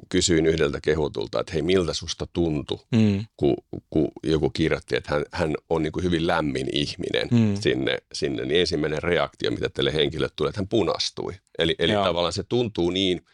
kysyin 0.09 0.45
yhdeltä 0.45 0.79
kehutulta, 0.81 1.39
että 1.39 1.53
hei, 1.53 1.61
miltä 1.61 1.93
susta 1.93 2.27
tuntui, 2.33 2.79
Mm, 2.91 3.25
kun, 3.38 3.55
kun 3.89 4.07
joku 4.23 4.49
kirjoitti, 4.49 4.95
että 4.95 5.13
hän, 5.13 5.25
hän 5.31 5.53
on 5.69 5.83
niin 5.83 5.91
kuin 5.91 6.03
hyvin 6.03 6.27
lämmin 6.27 6.67
ihminen 6.71 7.27
Mm. 7.31 7.55
sinne, 7.61 7.97
sinne, 8.13 8.45
niin 8.45 8.59
ensimmäinen 8.59 9.03
reaktio, 9.03 9.51
mitä 9.51 9.69
tälle 9.69 9.93
henkilölle 9.93 10.33
tulee, 10.36 10.49
että 10.49 10.61
hän 10.61 10.67
punastui. 10.67 11.33
Eli, 11.59 11.75
eli 11.79 11.91
Joo. 11.91 12.03
tavallaan 12.03 12.33
se 12.33 12.43
tuntuu 12.43 12.89
niin 12.89 13.25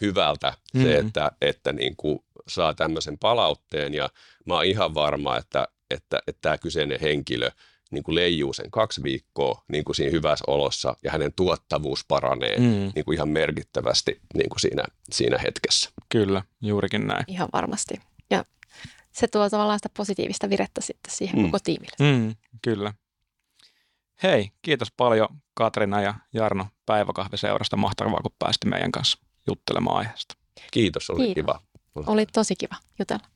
hyvältä 0.00 0.52
se, 0.82 1.00
Mm. 1.00 1.06
että, 1.06 1.32
että 1.42 1.72
niin 1.72 1.96
kuin 1.96 2.18
saa 2.48 2.74
tämmöisen 2.74 3.18
palautteen 3.18 3.94
ja 3.94 4.08
mä 4.46 4.54
oon 4.54 4.64
ihan 4.64 4.94
varma, 4.94 5.36
että, 5.38 5.68
että, 5.90 6.18
että 6.26 6.38
tämä 6.42 6.58
kyseinen 6.58 7.00
henkilö 7.00 7.50
niin 7.90 8.02
kuin 8.04 8.14
leijuu 8.14 8.52
sen 8.52 8.70
kaksi 8.70 9.02
viikkoa 9.02 9.64
niin 9.68 9.84
kuin 9.84 9.96
siinä 9.96 10.12
hyvässä 10.12 10.44
olossa 10.46 10.96
ja 11.04 11.10
hänen 11.10 11.32
tuottavuus 11.32 12.04
paranee 12.08 12.58
mm, 12.58 12.92
niin 12.94 13.04
kuin 13.04 13.14
ihan 13.14 13.28
merkittävästi 13.28 14.20
niin 14.34 14.48
kuin 14.48 14.60
siinä, 14.60 14.84
siinä 15.12 15.38
hetkessä. 15.38 15.90
kyllä, 16.08 16.42
juurikin 16.60 17.06
näin. 17.06 17.24
Ihan 17.26 17.48
varmasti. 17.52 17.94
Ja 18.30 18.44
se 19.12 19.28
tuo 19.28 19.50
tavallaan 19.50 19.78
sitä 19.78 19.88
positiivista 19.96 20.50
virettä 20.50 20.80
sitten 20.80 21.12
siihen 21.14 21.38
Mm. 21.38 21.44
koko 21.44 21.58
tiimille. 21.64 21.96
Mm, 22.00 22.34
kyllä. 22.62 22.92
Hei, 24.22 24.50
kiitos 24.62 24.88
paljon 24.96 25.28
Katrina 25.54 26.00
ja 26.00 26.14
Jarno 26.34 26.66
Päiväkahviseurasta. 26.86 27.76
Mahtavaa, 27.76 28.20
kun 28.22 28.32
päästi 28.38 28.68
meidän 28.68 28.92
kanssa 28.92 29.18
juttelemaan 29.46 29.96
aiheesta. 29.96 30.34
Kiitos, 30.70 31.10
oli 31.10 31.24
Kiitos. 31.24 31.34
kiva. 31.42 31.60
Oli 32.06 32.26
tosi 32.26 32.56
kiva 32.56 32.76
jutella. 32.98 33.26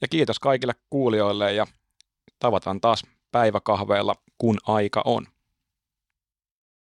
Ja 0.00 0.08
kiitos 0.08 0.38
kaikille 0.38 0.74
kuulijoille 0.90 1.52
ja 1.52 1.66
tavataan 2.38 2.80
taas 2.80 3.02
päiväkahveilla, 3.32 4.14
kun 4.38 4.58
aika 4.66 5.02
on. 5.04 5.26